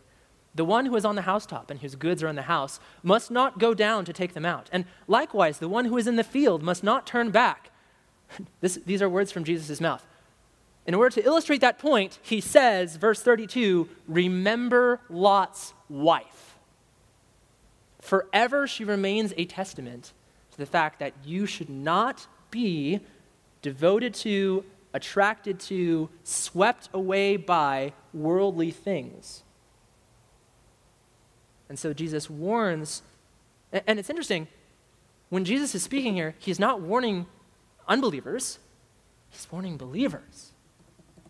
[0.55, 3.31] the one who is on the housetop and whose goods are in the house must
[3.31, 4.69] not go down to take them out.
[4.71, 7.69] And likewise, the one who is in the field must not turn back.
[8.61, 10.05] This, these are words from Jesus' mouth.
[10.85, 16.57] In order to illustrate that point, he says, verse 32, Remember Lot's wife.
[18.01, 20.11] Forever she remains a testament
[20.51, 22.99] to the fact that you should not be
[23.61, 29.43] devoted to attracted to, swept away by worldly things.
[31.67, 33.01] And so Jesus warns,
[33.71, 34.47] and it's interesting,
[35.29, 37.25] when Jesus is speaking here, he's not warning
[37.87, 38.59] unbelievers,
[39.29, 40.52] He's warning believers.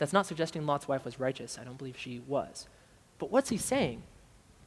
[0.04, 1.58] That's not suggesting Lot's wife was righteous.
[1.58, 2.68] I don't believe she was.
[3.20, 4.04] But what's he saying?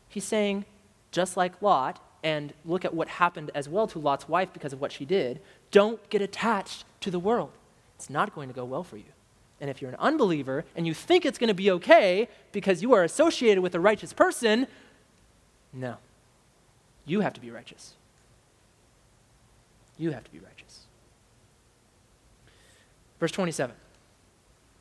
[0.09, 0.65] He's saying,
[1.11, 4.81] just like Lot, and look at what happened as well to Lot's wife because of
[4.81, 7.51] what she did, don't get attached to the world.
[7.97, 9.13] It's not going to go well for you.
[9.61, 12.95] And if you're an unbeliever and you think it's going to be okay because you
[12.95, 14.67] are associated with a righteous person,
[15.71, 15.97] no.
[17.05, 17.93] You have to be righteous.
[19.99, 20.87] You have to be righteous.
[23.21, 23.77] Verse 27.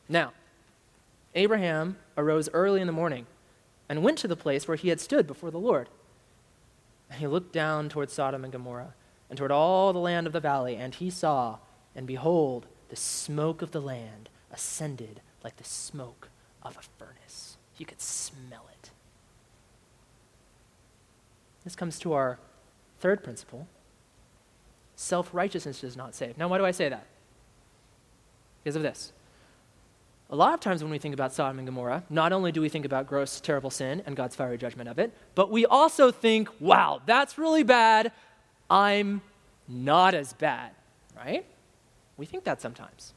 [0.08, 0.32] Now,
[1.36, 3.28] Abraham arose early in the morning
[3.88, 5.90] and went to the place where he had stood before the Lord.
[7.10, 8.94] And he looked down toward Sodom and Gomorrah
[9.30, 11.58] and toward all the land of the valley, and he saw,
[11.96, 16.30] and behold, the smoke of the land ascended like the smoke
[16.64, 17.58] of a furnace.
[17.78, 18.92] You could smell it.
[21.64, 22.40] This comes to our
[23.00, 23.68] third principle
[24.96, 26.38] self righteousness does not save.
[26.38, 27.06] Now, why do I say that?
[28.64, 29.12] Because of this.
[30.30, 32.70] A lot of times when we think about Sodom and Gomorrah, not only do we
[32.70, 36.50] think about gross, terrible sin and God's fiery judgment of it, but we also think,
[36.60, 38.12] wow, that's really bad.
[38.70, 39.22] I'm
[39.68, 40.72] not as bad,
[41.16, 41.46] right?
[42.18, 43.14] We think that sometimes.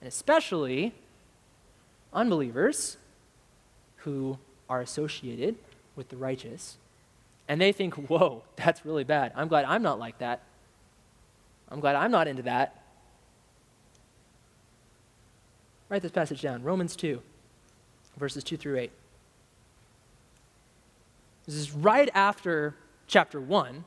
[0.00, 0.94] And especially
[2.12, 2.96] unbelievers
[3.98, 4.38] who
[4.70, 5.56] are associated
[5.94, 6.78] with the righteous,
[7.48, 9.32] and they think, whoa, that's really bad.
[9.36, 10.42] I'm glad I'm not like that.
[11.68, 12.82] I'm glad I'm not into that.
[15.88, 17.22] Write this passage down Romans 2,
[18.16, 18.90] verses 2 through 8.
[21.46, 22.74] This is right after
[23.06, 23.84] chapter 1,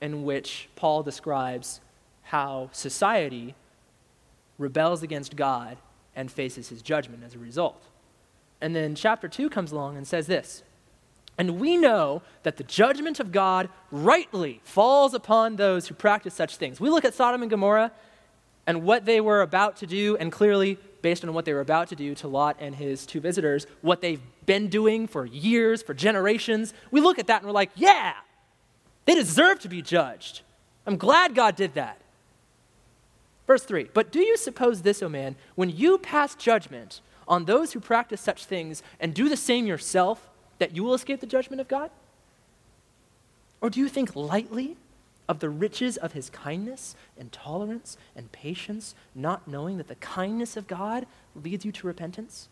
[0.00, 1.80] in which Paul describes
[2.22, 3.56] how society
[4.58, 5.76] rebels against God
[6.14, 7.82] and faces his judgment as a result.
[8.60, 10.62] And then chapter 2 comes along and says this
[11.36, 16.58] And we know that the judgment of God rightly falls upon those who practice such
[16.58, 16.78] things.
[16.78, 17.90] We look at Sodom and Gomorrah
[18.68, 21.88] and what they were about to do, and clearly based on what they were about
[21.88, 25.92] to do to Lot and his two visitors, what they've been doing for years, for
[25.92, 26.72] generations.
[26.90, 28.14] We look at that and we're like, yeah,
[29.04, 30.40] they deserve to be judged.
[30.86, 31.98] I'm glad God did that.
[33.46, 37.74] Verse 3 But do you suppose this, O man, when you pass judgment on those
[37.74, 41.60] who practice such things and do the same yourself, that you will escape the judgment
[41.60, 41.90] of God?
[43.60, 44.78] Or do you think lightly
[45.28, 50.56] of the riches of his kindness and tolerance and patience, not knowing that the kindness
[50.56, 52.48] of God leads you to repentance?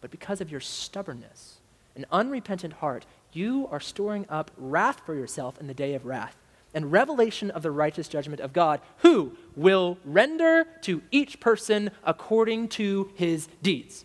[0.00, 1.58] But because of your stubbornness
[1.96, 6.36] and unrepentant heart, you are storing up wrath for yourself in the day of wrath
[6.74, 12.68] and revelation of the righteous judgment of God, who will render to each person according
[12.68, 14.04] to his deeds.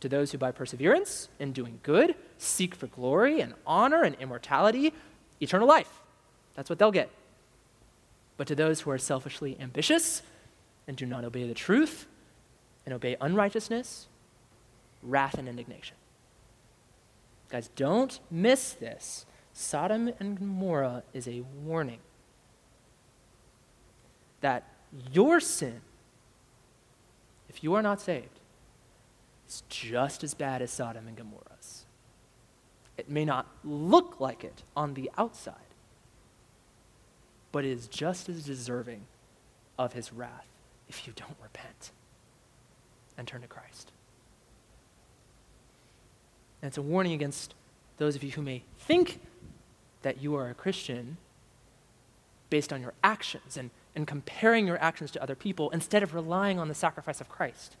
[0.00, 4.92] To those who by perseverance in doing good seek for glory and honor and immortality,
[5.40, 6.00] eternal life.
[6.54, 7.10] That's what they'll get.
[8.36, 10.22] But to those who are selfishly ambitious
[10.86, 12.06] and do not obey the truth
[12.84, 14.08] and obey unrighteousness,
[15.02, 15.96] wrath and indignation.
[17.48, 19.26] Guys, don't miss this.
[19.52, 22.00] Sodom and Gomorrah is a warning
[24.40, 24.64] that
[25.12, 25.80] your sin,
[27.48, 28.40] if you are not saved,
[29.48, 31.85] is just as bad as Sodom and Gomorrah's.
[32.96, 35.54] It may not look like it on the outside,
[37.52, 39.02] but it is just as deserving
[39.78, 40.46] of his wrath
[40.88, 41.90] if you don't repent
[43.18, 43.92] and turn to Christ.
[46.62, 47.54] And it's a warning against
[47.98, 49.20] those of you who may think
[50.02, 51.16] that you are a Christian
[52.48, 56.58] based on your actions and, and comparing your actions to other people instead of relying
[56.58, 57.76] on the sacrifice of Christ.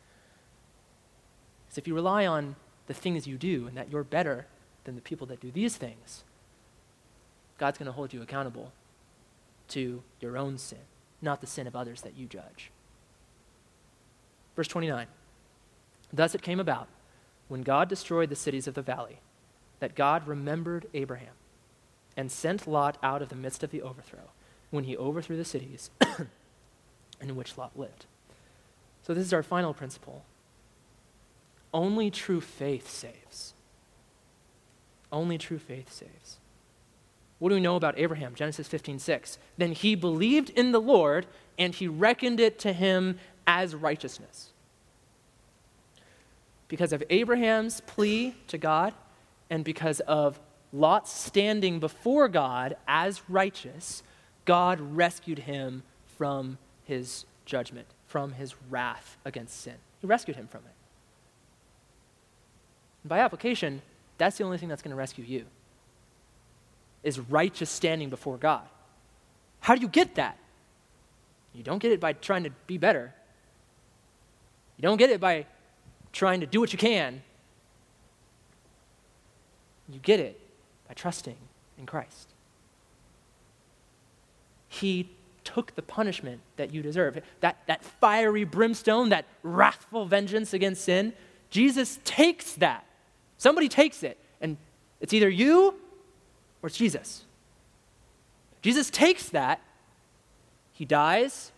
[1.64, 4.46] Because if you rely on the things you do and that you're better
[4.86, 6.24] than the people that do these things,
[7.58, 8.72] God's going to hold you accountable
[9.68, 10.78] to your own sin,
[11.20, 12.70] not the sin of others that you judge.
[14.54, 15.06] Verse 29
[16.12, 16.88] Thus it came about,
[17.48, 19.20] when God destroyed the cities of the valley,
[19.80, 21.34] that God remembered Abraham
[22.16, 24.30] and sent Lot out of the midst of the overthrow
[24.70, 25.90] when he overthrew the cities
[27.20, 28.06] in which Lot lived.
[29.02, 30.24] So, this is our final principle.
[31.74, 33.52] Only true faith saves.
[35.16, 36.36] Only true faith saves.
[37.38, 38.34] What do we know about Abraham?
[38.34, 39.38] Genesis 15, 6.
[39.56, 41.26] Then he believed in the Lord,
[41.58, 44.52] and he reckoned it to him as righteousness.
[46.68, 48.92] Because of Abraham's plea to God,
[49.48, 50.38] and because of
[50.70, 54.02] Lot's standing before God as righteous,
[54.44, 55.82] God rescued him
[56.18, 59.76] from his judgment, from his wrath against sin.
[59.98, 60.74] He rescued him from it.
[63.02, 63.80] And by application,
[64.18, 65.44] that's the only thing that's going to rescue you.
[67.02, 68.62] Is righteous standing before God.
[69.60, 70.38] How do you get that?
[71.54, 73.14] You don't get it by trying to be better.
[74.76, 75.46] You don't get it by
[76.12, 77.22] trying to do what you can.
[79.88, 80.40] You get it
[80.88, 81.36] by trusting
[81.78, 82.28] in Christ.
[84.68, 85.10] He
[85.44, 87.22] took the punishment that you deserve.
[87.40, 91.12] That, that fiery brimstone, that wrathful vengeance against sin,
[91.50, 92.85] Jesus takes that.
[93.38, 94.56] Somebody takes it, and
[95.00, 95.74] it's either you
[96.62, 97.24] or it's Jesus.
[98.62, 99.60] Jesus takes that,
[100.72, 101.52] he dies,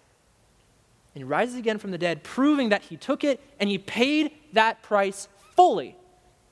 [1.15, 4.31] and he rises again from the dead, proving that he took it and he paid
[4.53, 5.97] that price fully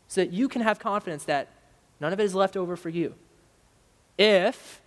[0.09, 1.49] so that you can have confidence that
[2.01, 3.15] none of it is left over for you.
[4.19, 4.81] If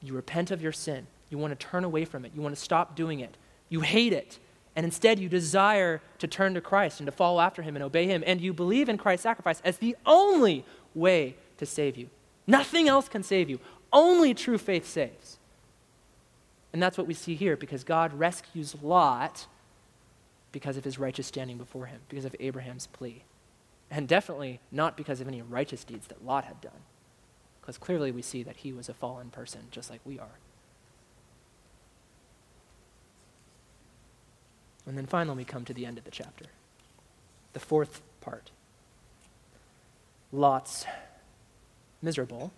[0.00, 2.60] you repent of your sin, you want to turn away from it, you want to
[2.60, 3.36] stop doing it,
[3.68, 4.38] you hate it,
[4.76, 8.06] and instead you desire to turn to Christ and to follow after him and obey
[8.06, 10.64] him, and you believe in Christ's sacrifice as the only
[10.94, 12.08] way to save you.
[12.46, 13.60] Nothing else can save you.
[13.92, 15.38] Only true faith saves.
[16.72, 19.46] And that's what we see here because God rescues Lot
[20.50, 23.22] because of his righteous standing before him, because of Abraham's plea.
[23.90, 26.82] And definitely not because of any righteous deeds that Lot had done.
[27.60, 30.38] Because clearly we see that he was a fallen person, just like we are.
[34.86, 36.46] And then finally, we come to the end of the chapter,
[37.52, 38.50] the fourth part.
[40.32, 40.84] Lot's
[42.02, 42.52] miserable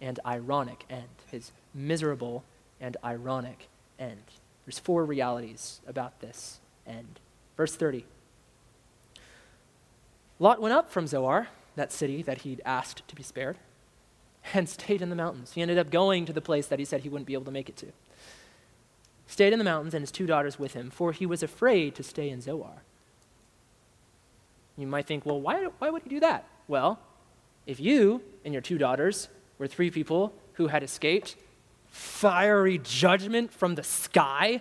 [0.00, 2.44] and ironic end, his miserable
[2.80, 3.68] and ironic
[3.98, 4.22] end.
[4.66, 7.20] There's four realities about this end.
[7.56, 8.04] Verse 30.
[10.38, 13.56] Lot went up from Zoar, that city that he'd asked to be spared,
[14.52, 15.52] and stayed in the mountains.
[15.52, 17.52] He ended up going to the place that he said he wouldn't be able to
[17.52, 17.92] make it to.
[19.32, 22.02] Stayed in the mountains and his two daughters with him, for he was afraid to
[22.02, 22.82] stay in Zoar.
[24.76, 26.46] You might think, well, why, why would he do that?
[26.68, 26.98] Well,
[27.66, 31.36] if you and your two daughters were three people who had escaped
[31.86, 34.60] fiery judgment from the sky,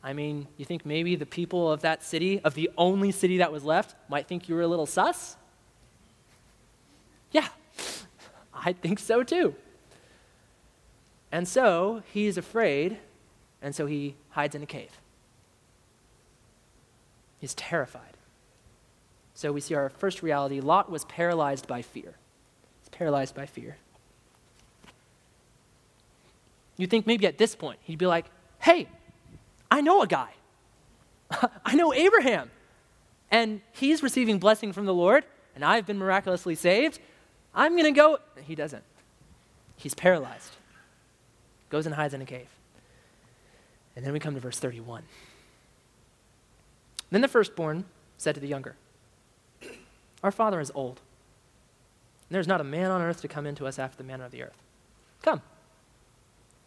[0.00, 3.50] I mean, you think maybe the people of that city, of the only city that
[3.50, 5.36] was left, might think you were a little sus?
[7.32, 7.48] Yeah,
[8.54, 9.56] I think so too.
[11.32, 12.98] And so he's afraid,
[13.62, 14.90] and so he hides in a cave.
[17.40, 18.18] He's terrified.
[19.34, 22.14] So we see our first reality Lot was paralyzed by fear.
[22.82, 23.76] He's paralyzed by fear.
[26.76, 28.26] You think maybe at this point he'd be like,
[28.60, 28.86] hey,
[29.70, 30.30] I know a guy.
[31.64, 32.50] I know Abraham.
[33.30, 35.24] And he's receiving blessing from the Lord,
[35.54, 36.98] and I've been miraculously saved.
[37.54, 38.18] I'm going to go.
[38.44, 38.84] He doesn't.
[39.76, 40.56] He's paralyzed.
[41.72, 42.50] Goes and hides in a cave.
[43.96, 45.04] And then we come to verse 31.
[47.10, 47.86] Then the firstborn
[48.18, 48.76] said to the younger,
[50.22, 51.00] Our father is old,
[52.28, 54.32] and there's not a man on earth to come into us after the manner of
[54.32, 54.62] the earth.
[55.22, 55.40] Come,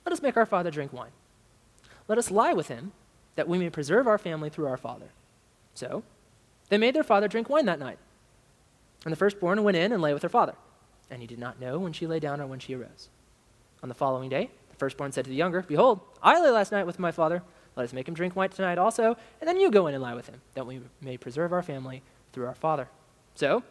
[0.07, 1.11] let us make our father drink wine.
[2.07, 2.91] Let us lie with him,
[3.35, 5.09] that we may preserve our family through our father.
[5.75, 6.01] So
[6.69, 7.99] they made their father drink wine that night.
[9.03, 10.55] And the firstborn went in and lay with her father.
[11.11, 13.09] And he did not know when she lay down or when she arose.
[13.83, 16.85] On the following day, the firstborn said to the younger, Behold, I lay last night
[16.85, 17.41] with my father.
[17.77, 20.13] Let us make him drink wine tonight also, and then you go in and lie
[20.13, 22.01] with him, that we may preserve our family
[22.33, 22.89] through our father.
[23.35, 23.63] So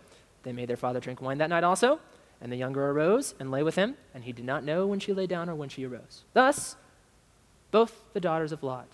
[0.42, 2.00] they made their father drink wine that night also,
[2.40, 5.12] and the younger arose and lay with him, and he did not know when she
[5.12, 6.24] lay down or when she arose.
[6.32, 6.76] Thus,
[7.70, 8.88] both the daughters of Lot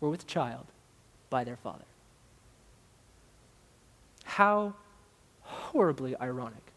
[0.00, 0.66] were with child
[1.30, 1.84] by their father.
[4.24, 4.74] How
[5.42, 6.72] horribly ironic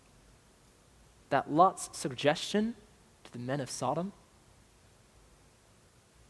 [1.29, 2.75] that Lot's suggestion
[3.23, 4.13] to the men of Sodom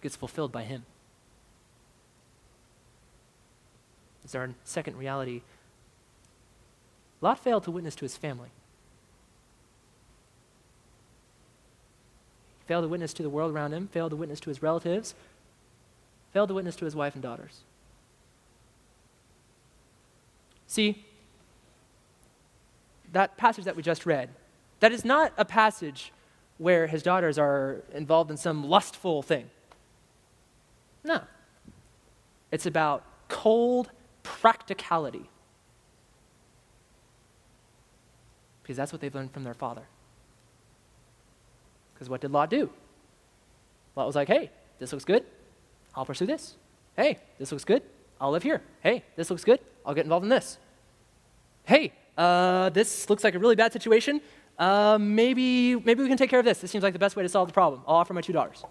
[0.01, 0.85] gets fulfilled by him.
[4.25, 5.41] Is our second reality.
[7.21, 8.49] Lot failed to witness to his family.
[12.71, 15.13] failed to witness to the world around him, failed to witness to his relatives,
[16.31, 17.63] failed to witness to his wife and daughters.
[20.67, 21.05] See,
[23.11, 24.29] that passage that we just read,
[24.79, 26.13] that is not a passage
[26.59, 29.49] where his daughters are involved in some lustful thing.
[31.03, 31.21] No.
[32.51, 33.91] It's about cold
[34.23, 35.29] practicality.
[38.61, 39.83] Because that's what they've learned from their father.
[41.93, 42.69] Because what did Lot do?
[43.95, 44.49] Lot was like, hey,
[44.79, 45.25] this looks good.
[45.95, 46.55] I'll pursue this.
[46.95, 47.83] Hey, this looks good.
[48.19, 48.61] I'll live here.
[48.81, 49.59] Hey, this looks good.
[49.85, 50.57] I'll get involved in this.
[51.63, 54.21] Hey, uh, this looks like a really bad situation.
[54.57, 56.59] Uh, maybe, maybe we can take care of this.
[56.59, 57.81] This seems like the best way to solve the problem.
[57.87, 58.63] I'll offer my two daughters.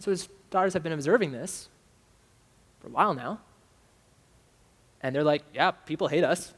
[0.00, 1.68] So his daughters have been observing this
[2.80, 3.40] for a while now.
[5.02, 6.52] And they're like, yeah, people hate us.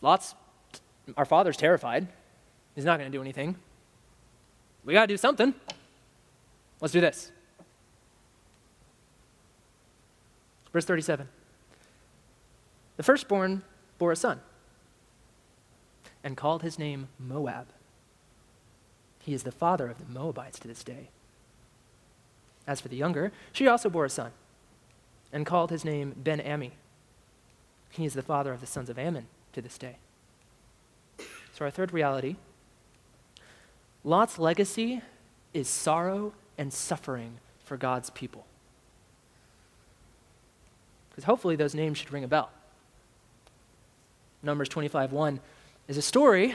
[0.00, 0.34] Lot's
[1.16, 2.08] Our father's terrified.
[2.74, 3.56] He's not going to do anything.
[4.84, 5.54] We got to do something.
[6.80, 7.30] Let's do this.
[10.72, 11.28] Verse 37
[12.96, 13.62] The firstborn
[13.98, 14.40] bore a son
[16.22, 17.68] and called his name Moab.
[19.22, 21.10] He is the father of the Moabites to this day.
[22.66, 24.32] As for the younger, she also bore a son
[25.32, 26.70] and called his name Ben Ammi.
[27.90, 29.96] He is the father of the sons of Ammon to this day.
[31.52, 32.36] So, our third reality
[34.02, 35.00] Lot's legacy
[35.54, 38.44] is sorrow and suffering for God's people.
[41.10, 42.50] Because hopefully those names should ring a bell.
[44.42, 45.40] Numbers 25 1
[45.88, 46.54] is a story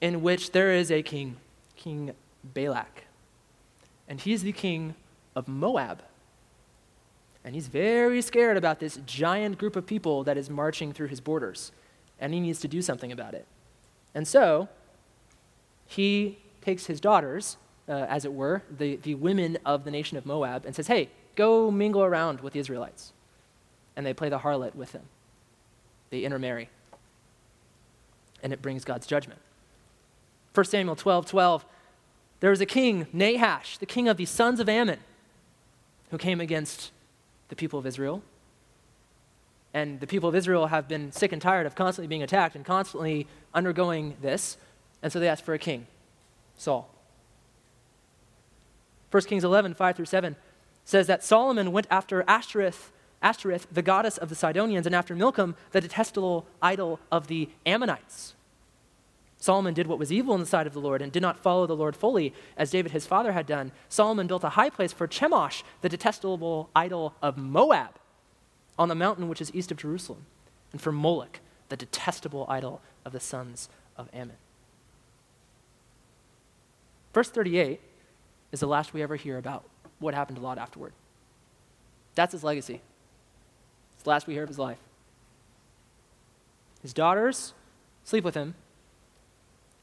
[0.00, 1.36] in which there is a king,
[1.76, 3.03] King Balak.
[4.08, 4.94] And he's the king
[5.34, 6.02] of Moab.
[7.44, 11.20] And he's very scared about this giant group of people that is marching through his
[11.20, 11.72] borders.
[12.18, 13.46] And he needs to do something about it.
[14.14, 14.68] And so,
[15.86, 17.56] he takes his daughters,
[17.88, 21.10] uh, as it were, the, the women of the nation of Moab, and says, Hey,
[21.34, 23.12] go mingle around with the Israelites.
[23.96, 25.04] And they play the harlot with them.
[26.10, 26.68] They intermarry
[28.44, 29.40] and it brings God's judgment.
[30.52, 31.64] 1 Samuel 12 12,
[32.40, 35.00] there was a king, Nahash, the king of the sons of Ammon,
[36.10, 36.90] who came against
[37.48, 38.22] the people of Israel.
[39.72, 42.64] And the people of Israel have been sick and tired of constantly being attacked and
[42.64, 44.56] constantly undergoing this.
[45.02, 45.86] And so they asked for a king,
[46.56, 46.88] Saul.
[49.10, 50.36] 1 Kings 11, 5 through 7
[50.84, 55.56] says that Solomon went after Ashtoreth, Ashtoreth, the goddess of the Sidonians, and after Milcom,
[55.72, 58.34] the detestable idol of the Ammonites.
[59.44, 61.66] Solomon did what was evil in the sight of the Lord and did not follow
[61.66, 63.72] the Lord fully, as David his father had done.
[63.90, 67.96] Solomon built a high place for Chemosh, the detestable idol of Moab,
[68.78, 70.24] on the mountain which is east of Jerusalem,
[70.72, 73.68] and for Moloch, the detestable idol of the sons
[73.98, 74.36] of Ammon.
[77.12, 77.82] Verse 38
[78.50, 79.64] is the last we ever hear about
[79.98, 80.94] what happened to Lot afterward.
[82.14, 82.80] That's his legacy.
[83.92, 84.80] It's the last we hear of his life.
[86.80, 87.52] His daughters
[88.04, 88.54] sleep with him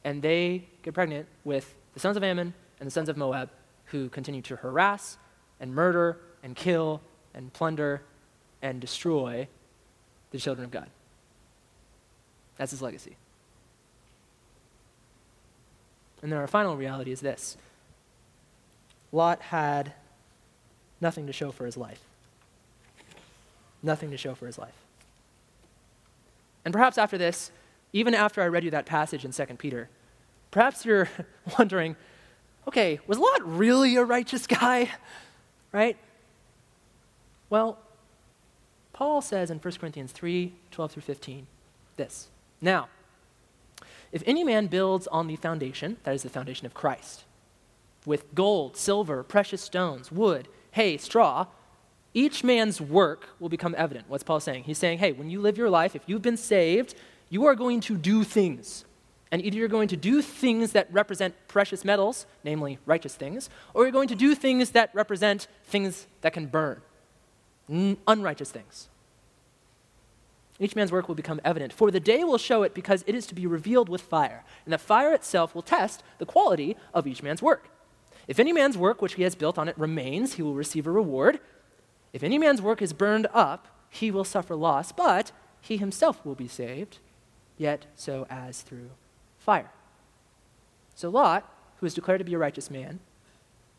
[0.03, 3.49] and they get pregnant with the sons of Ammon and the sons of Moab,
[3.85, 5.17] who continue to harass
[5.59, 7.01] and murder and kill
[7.33, 8.01] and plunder
[8.61, 9.47] and destroy
[10.31, 10.89] the children of God.
[12.57, 13.17] That's his legacy.
[16.21, 17.57] And then our final reality is this
[19.11, 19.93] Lot had
[20.99, 21.99] nothing to show for his life.
[23.83, 24.75] Nothing to show for his life.
[26.63, 27.51] And perhaps after this,
[27.93, 29.89] even after I read you that passage in 2 Peter,
[30.49, 31.09] perhaps you're
[31.59, 31.95] wondering,
[32.67, 34.89] okay, was Lot really a righteous guy?
[35.71, 35.97] Right?
[37.49, 37.79] Well,
[38.93, 41.47] Paul says in 1 Corinthians 3 12 through 15
[41.97, 42.29] this.
[42.61, 42.87] Now,
[44.11, 47.23] if any man builds on the foundation, that is the foundation of Christ,
[48.05, 51.47] with gold, silver, precious stones, wood, hay, straw,
[52.13, 54.09] each man's work will become evident.
[54.09, 54.63] What's Paul saying?
[54.63, 56.93] He's saying, hey, when you live your life, if you've been saved,
[57.31, 58.85] you are going to do things.
[59.31, 63.83] And either you're going to do things that represent precious metals, namely righteous things, or
[63.83, 66.81] you're going to do things that represent things that can burn,
[68.05, 68.89] unrighteous things.
[70.59, 73.25] Each man's work will become evident, for the day will show it because it is
[73.27, 77.23] to be revealed with fire, and the fire itself will test the quality of each
[77.23, 77.69] man's work.
[78.27, 80.91] If any man's work which he has built on it remains, he will receive a
[80.91, 81.39] reward.
[82.11, 86.35] If any man's work is burned up, he will suffer loss, but he himself will
[86.35, 86.99] be saved
[87.61, 88.89] yet so as through
[89.37, 89.71] fire.
[90.95, 91.47] So Lot,
[91.77, 92.99] who is declared to be a righteous man,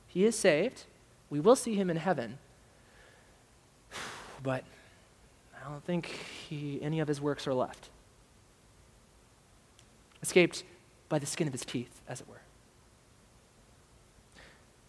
[0.06, 0.84] he is saved.
[1.28, 2.38] We will see him in heaven.
[4.42, 4.64] But
[5.54, 6.06] I don't think
[6.48, 7.90] he, any of his works are left.
[10.20, 10.64] Escaped
[11.08, 12.42] by the skin of his teeth, as it were.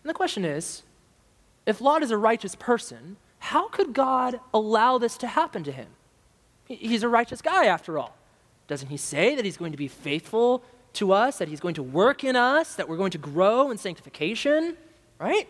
[0.03, 0.81] And the question is
[1.67, 5.89] if Lot is a righteous person, how could God allow this to happen to him?
[6.65, 8.15] He's a righteous guy, after all.
[8.67, 11.83] Doesn't he say that he's going to be faithful to us, that he's going to
[11.83, 14.77] work in us, that we're going to grow in sanctification?
[15.19, 15.47] Right?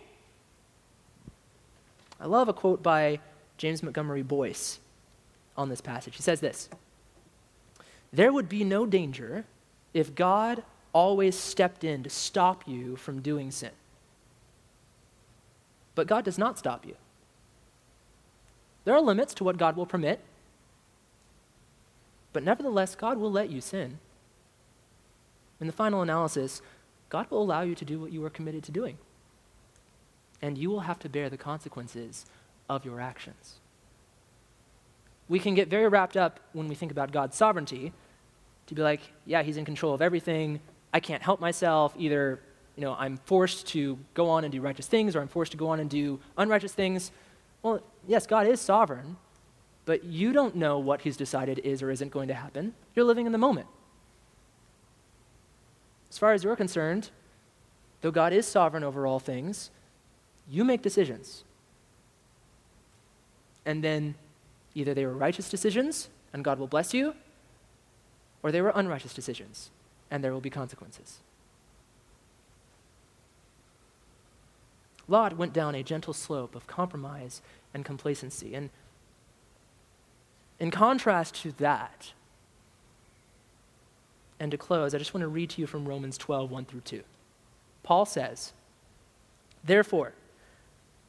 [2.20, 3.20] I love a quote by
[3.58, 4.80] James Montgomery Boice
[5.58, 6.16] on this passage.
[6.16, 6.70] He says this
[8.12, 9.46] There would be no danger
[9.94, 13.72] if God always stepped in to stop you from doing sin.
[15.96, 16.96] But God does not stop you.
[18.86, 20.20] There are limits to what God will permit,
[22.34, 24.00] but nevertheless, God will let you sin.
[25.62, 26.62] In the final analysis,
[27.10, 28.98] God will allow you to do what you are committed to doing.
[30.42, 32.26] And you will have to bear the consequences
[32.68, 33.60] of your actions.
[35.30, 37.94] We can get very wrapped up when we think about God's sovereignty,
[38.68, 40.60] to be like, yeah, he's in control of everything.
[40.94, 41.94] I can't help myself.
[41.98, 42.40] Either,
[42.76, 45.58] you know, I'm forced to go on and do righteous things or I'm forced to
[45.58, 47.12] go on and do unrighteous things.
[47.62, 49.18] Well, yes, God is sovereign,
[49.86, 52.74] but you don't know what he's decided is or isn't going to happen.
[52.96, 53.68] You're living in the moment.
[56.10, 57.10] As far as you're concerned,
[58.02, 59.72] though God is sovereign over all things,
[60.50, 61.44] you make decisions.
[63.66, 64.16] And then
[64.76, 67.16] either they were righteous decisions and God will bless you,
[68.42, 69.70] or they were unrighteous decisions
[70.12, 71.20] and there will be consequences.
[75.08, 77.42] Lot went down a gentle slope of compromise
[77.74, 78.56] and complacency.
[78.56, 78.70] And
[80.64, 82.14] in contrast to that,
[84.40, 86.80] and to close, I just want to read to you from Romans 12, 1 through
[86.80, 87.04] 2.
[87.84, 88.54] Paul says,
[89.62, 90.14] Therefore,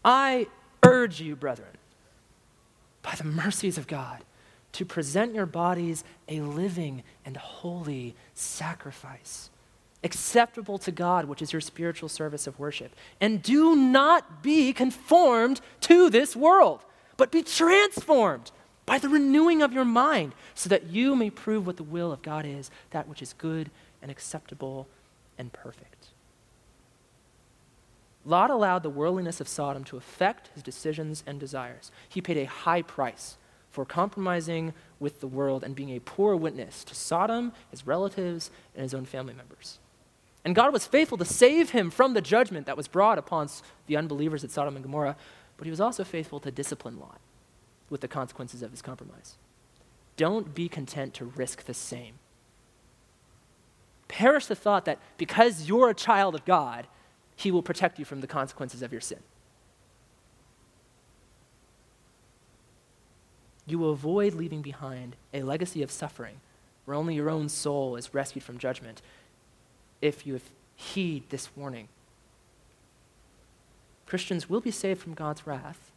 [0.05, 0.49] I
[0.83, 1.71] urge you, brethren,
[3.03, 4.25] by the mercies of God,
[4.73, 9.51] to present your bodies a living and holy sacrifice,
[10.03, 12.93] acceptable to God, which is your spiritual service of worship.
[13.21, 16.81] And do not be conformed to this world,
[17.17, 18.51] but be transformed
[18.87, 22.23] by the renewing of your mind, so that you may prove what the will of
[22.23, 23.71] God is, that which is good
[24.03, 24.87] and acceptable
[25.39, 26.09] and perfect.
[28.27, 31.91] Lot allowed the worldliness of Sodom to affect his decisions and desires.
[32.09, 33.37] He paid a high price
[33.71, 38.83] for compromising with the world and being a poor witness to Sodom, his relatives, and
[38.83, 39.79] his own family members.
[40.45, 43.49] And God was faithful to save him from the judgment that was brought upon
[43.87, 45.17] the unbelievers at Sodom and Gomorrah,
[45.57, 47.19] but he was also faithful to discipline Lot
[47.95, 49.37] with the consequences of his compromise.
[50.17, 52.15] Don't be content to risk the same.
[54.09, 56.89] Perish the thought that because you're a child of God,
[57.37, 59.21] he will protect you from the consequences of your sin.
[63.65, 66.41] You will avoid leaving behind a legacy of suffering
[66.87, 69.03] where only your own soul is rescued from judgment
[70.03, 70.41] if you
[70.75, 71.87] heed this warning.
[74.05, 75.93] Christians will be saved from God's wrath,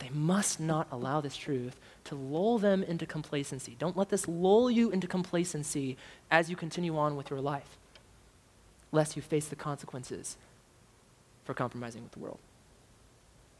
[0.00, 3.76] they must not allow this truth to lull them into complacency.
[3.78, 5.96] Don't let this lull you into complacency
[6.30, 7.76] as you continue on with your life,
[8.90, 10.36] lest you face the consequences
[11.44, 12.38] for compromising with the world.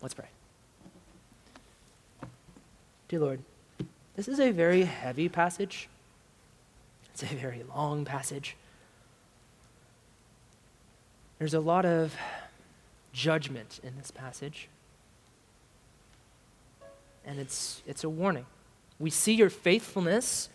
[0.00, 0.28] Let's pray.
[3.08, 3.40] Dear Lord,
[4.16, 5.88] this is a very heavy passage.
[7.12, 8.56] It's a very long passage.
[11.38, 12.16] There's a lot of
[13.12, 14.68] judgment in this passage.
[17.24, 18.46] And it's, it's a warning.
[18.98, 20.48] We see your faithfulness.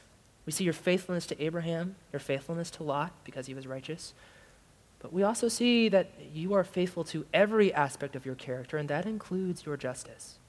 [0.46, 4.14] We see your faithfulness to Abraham, your faithfulness to Lot because he was righteous.
[5.00, 8.90] But we also see that you are faithful to every aspect of your character, and
[8.90, 10.40] that includes your justice.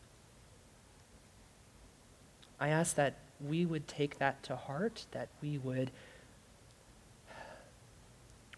[2.59, 5.91] I ask that we would take that to heart, that we would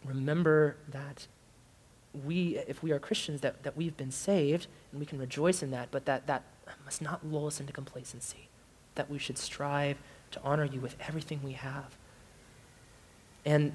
[0.04, 1.26] remember that
[2.24, 5.70] we, if we are Christians, that, that we've been saved and we can rejoice in
[5.72, 6.42] that, but that that
[6.84, 8.48] must not lull us into complacency,
[8.94, 9.98] that we should strive
[10.30, 11.96] to honor you with everything we have.
[13.44, 13.72] And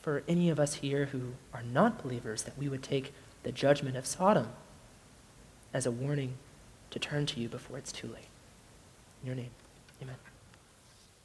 [0.00, 3.12] for any of us here who are not believers, that we would take
[3.42, 4.48] the judgment of Sodom
[5.72, 6.34] as a warning
[6.90, 8.28] to turn to you before it's too late.
[9.22, 9.50] In your name,
[10.02, 10.16] amen.